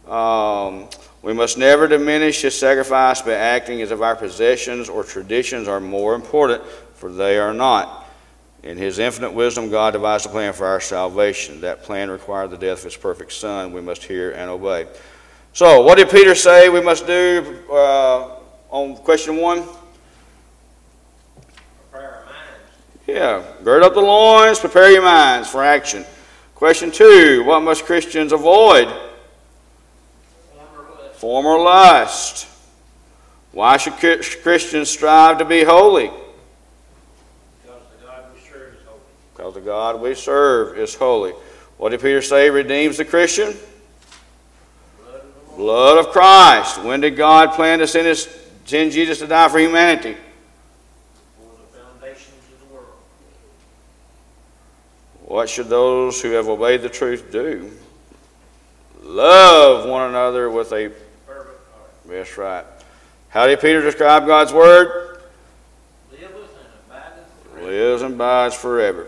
Um, 0.07 0.87
we 1.21 1.33
must 1.33 1.57
never 1.57 1.87
diminish 1.87 2.41
his 2.41 2.57
sacrifice 2.57 3.21
by 3.21 3.33
acting 3.33 3.81
as 3.81 3.91
if 3.91 4.01
our 4.01 4.15
possessions 4.15 4.89
or 4.89 5.03
traditions 5.03 5.67
are 5.67 5.79
more 5.79 6.13
important, 6.13 6.63
for 6.95 7.11
they 7.11 7.37
are 7.39 7.53
not. 7.53 8.04
In 8.65 8.77
his 8.77 8.99
infinite 8.99 9.31
wisdom, 9.31 9.69
God 9.69 9.91
devised 9.91 10.25
a 10.25 10.29
plan 10.29 10.51
for 10.51 10.65
our 10.65 10.81
salvation. 10.81 11.61
That 11.61 11.83
plan 11.83 12.09
required 12.09 12.49
the 12.49 12.57
death 12.57 12.79
of 12.79 12.83
his 12.85 12.97
perfect 12.97 13.31
Son. 13.31 13.71
We 13.71 13.79
must 13.79 14.03
hear 14.03 14.31
and 14.31 14.49
obey. 14.49 14.87
So, 15.53 15.83
what 15.83 15.97
did 15.97 16.09
Peter 16.09 16.35
say 16.35 16.67
we 16.67 16.81
must 16.81 17.07
do 17.07 17.63
uh, 17.71 18.39
on 18.69 18.97
question 18.97 19.37
one? 19.37 19.63
Prepare 21.91 22.09
our 22.09 22.25
minds. 22.25 23.07
Yeah, 23.07 23.41
gird 23.63 23.83
up 23.83 23.93
the 23.93 24.01
loins, 24.01 24.59
prepare 24.59 24.91
your 24.91 25.01
minds 25.01 25.47
for 25.47 25.63
action. 25.63 26.03
Question 26.55 26.89
two 26.89 27.43
What 27.45 27.61
must 27.61 27.85
Christians 27.85 28.33
avoid? 28.33 28.87
Former 30.53 30.89
lust. 30.89 31.19
Former 31.19 31.57
lust. 31.59 32.47
Why 33.51 33.77
should 33.77 33.93
Christians 33.93 34.89
strive 34.89 35.37
to 35.37 35.45
be 35.45 35.63
holy? 35.63 36.07
Because 37.63 37.81
the 37.97 38.05
God 38.05 38.25
we 38.33 38.41
serve 38.41 38.73
is 38.73 38.81
holy. 38.85 38.99
Because 39.45 39.61
the 39.61 39.61
God 39.61 40.01
we 40.01 40.15
serve 40.15 40.75
is 40.75 40.95
holy. 40.95 41.31
What 41.77 41.89
did 41.89 42.01
Peter 42.01 42.19
say 42.23 42.49
redeems 42.49 42.97
the 42.97 43.05
Christian? 43.05 43.53
Blood 45.03 45.21
of. 45.21 45.55
Blood 45.55 45.97
of 45.99 46.07
Christ. 46.07 46.81
When 46.81 46.99
did 46.99 47.15
God 47.15 47.51
plan 47.51 47.77
to 47.77 47.85
send, 47.85 48.07
his, 48.07 48.27
send 48.65 48.91
Jesus 48.91 49.19
to 49.19 49.27
die 49.27 49.47
for 49.49 49.59
humanity? 49.59 50.17
For 51.37 51.43
the 51.61 51.79
foundations 51.79 52.41
of 52.53 52.67
the 52.67 52.73
world. 52.73 52.87
What 55.25 55.47
should 55.47 55.69
those 55.69 56.19
who 56.19 56.31
have 56.31 56.47
obeyed 56.47 56.81
the 56.81 56.89
truth 56.89 57.31
do? 57.31 57.71
Love 59.03 59.87
one 59.87 60.09
another 60.09 60.49
with 60.49 60.71
a. 60.71 60.89
Fervent 61.27 61.49
heart. 61.71 61.91
That's 62.07 62.35
right. 62.35 62.65
How 63.29 63.45
did 63.45 63.59
Peter 63.59 63.83
describe 63.83 64.25
God's 64.25 64.53
Word? 64.53 65.21
Liveth 66.11 66.33
and 66.33 66.67
abideth 66.89 67.29
forever. 67.53 67.67
lives 67.67 68.01
and 68.01 68.15
abides 68.15 68.55
forever. 68.55 69.07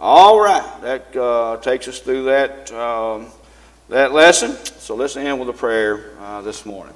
All 0.00 0.38
right, 0.38 0.80
that 0.82 1.16
uh, 1.16 1.56
takes 1.56 1.88
us 1.88 1.98
through 1.98 2.26
that 2.26 2.70
um, 2.70 3.26
that 3.88 4.12
lesson. 4.12 4.52
So 4.78 4.94
let's 4.94 5.16
end 5.16 5.40
with 5.40 5.48
a 5.48 5.52
prayer 5.52 6.12
uh, 6.20 6.40
this 6.42 6.64
morning. 6.64 6.94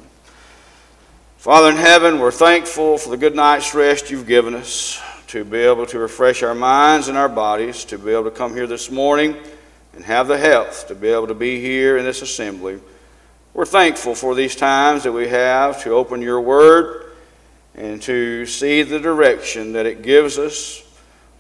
Father 1.39 1.71
in 1.71 1.77
heaven, 1.77 2.21
we're 2.21 2.31
thankful 2.31 2.99
for 2.99 3.11
the 3.11 3.17
good 3.17 3.35
night's 3.35 3.75
rest 3.75 4.13
you've 4.13 4.29
given 4.29 4.55
us 4.55 5.03
to 5.27 5.45
be 5.45 5.59
able 5.59 5.85
to 5.87 5.99
refresh 5.99 6.45
our 6.45 6.55
minds 6.55 7.09
and 7.09 7.19
our 7.19 7.29
bodies, 7.29 7.85
to 7.87 7.99
be 7.99 8.13
able 8.13 8.23
to 8.23 8.31
come 8.31 8.55
here 8.55 8.69
this 8.69 8.89
morning 8.89 9.37
and 9.95 10.05
have 10.05 10.29
the 10.29 10.39
health 10.39 10.87
to 10.87 10.95
be 10.95 11.09
able 11.09 11.27
to 11.27 11.35
be 11.35 11.61
here 11.61 11.99
in 11.99 12.05
this 12.05 12.23
assembly. 12.23 12.79
We're 13.53 13.67
thankful 13.67 14.15
for 14.15 14.37
these 14.37 14.55
times 14.55 15.03
that 15.03 15.13
we 15.13 15.27
have 15.27 15.83
to 15.83 15.91
open 15.91 16.23
your 16.23 16.41
word 16.41 17.15
and 17.75 18.01
to 18.03 18.47
see 18.47 18.85
the 18.85 19.01
direction 19.01 19.73
that 19.73 19.87
it 19.87 20.03
gives 20.03 20.39
us. 20.39 20.85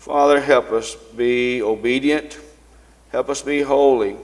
Father, 0.02 0.40
help 0.40 0.72
us 0.72 0.96
be 0.96 1.62
obedient. 1.62 2.36
Help 3.12 3.28
us 3.28 3.40
be 3.40 3.62
holy, 3.62 4.16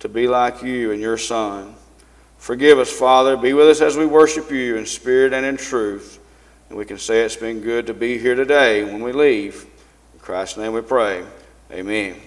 to 0.00 0.10
be 0.10 0.28
like 0.28 0.62
you 0.62 0.92
and 0.92 1.00
your 1.00 1.16
Son. 1.16 1.74
Forgive 2.36 2.78
us, 2.78 2.92
Father. 2.92 3.34
Be 3.34 3.54
with 3.54 3.68
us 3.68 3.80
as 3.80 3.96
we 3.96 4.04
worship 4.04 4.50
you 4.50 4.76
in 4.76 4.84
spirit 4.84 5.32
and 5.32 5.46
in 5.46 5.56
truth. 5.56 6.18
And 6.68 6.76
we 6.76 6.84
can 6.84 6.98
say 6.98 7.22
it's 7.22 7.34
been 7.34 7.60
good 7.60 7.86
to 7.86 7.94
be 7.94 8.18
here 8.18 8.34
today 8.34 8.84
when 8.84 9.02
we 9.02 9.12
leave. 9.12 9.64
In 10.12 10.20
Christ's 10.20 10.58
name 10.58 10.74
we 10.74 10.82
pray. 10.82 11.24
Amen. 11.72 12.20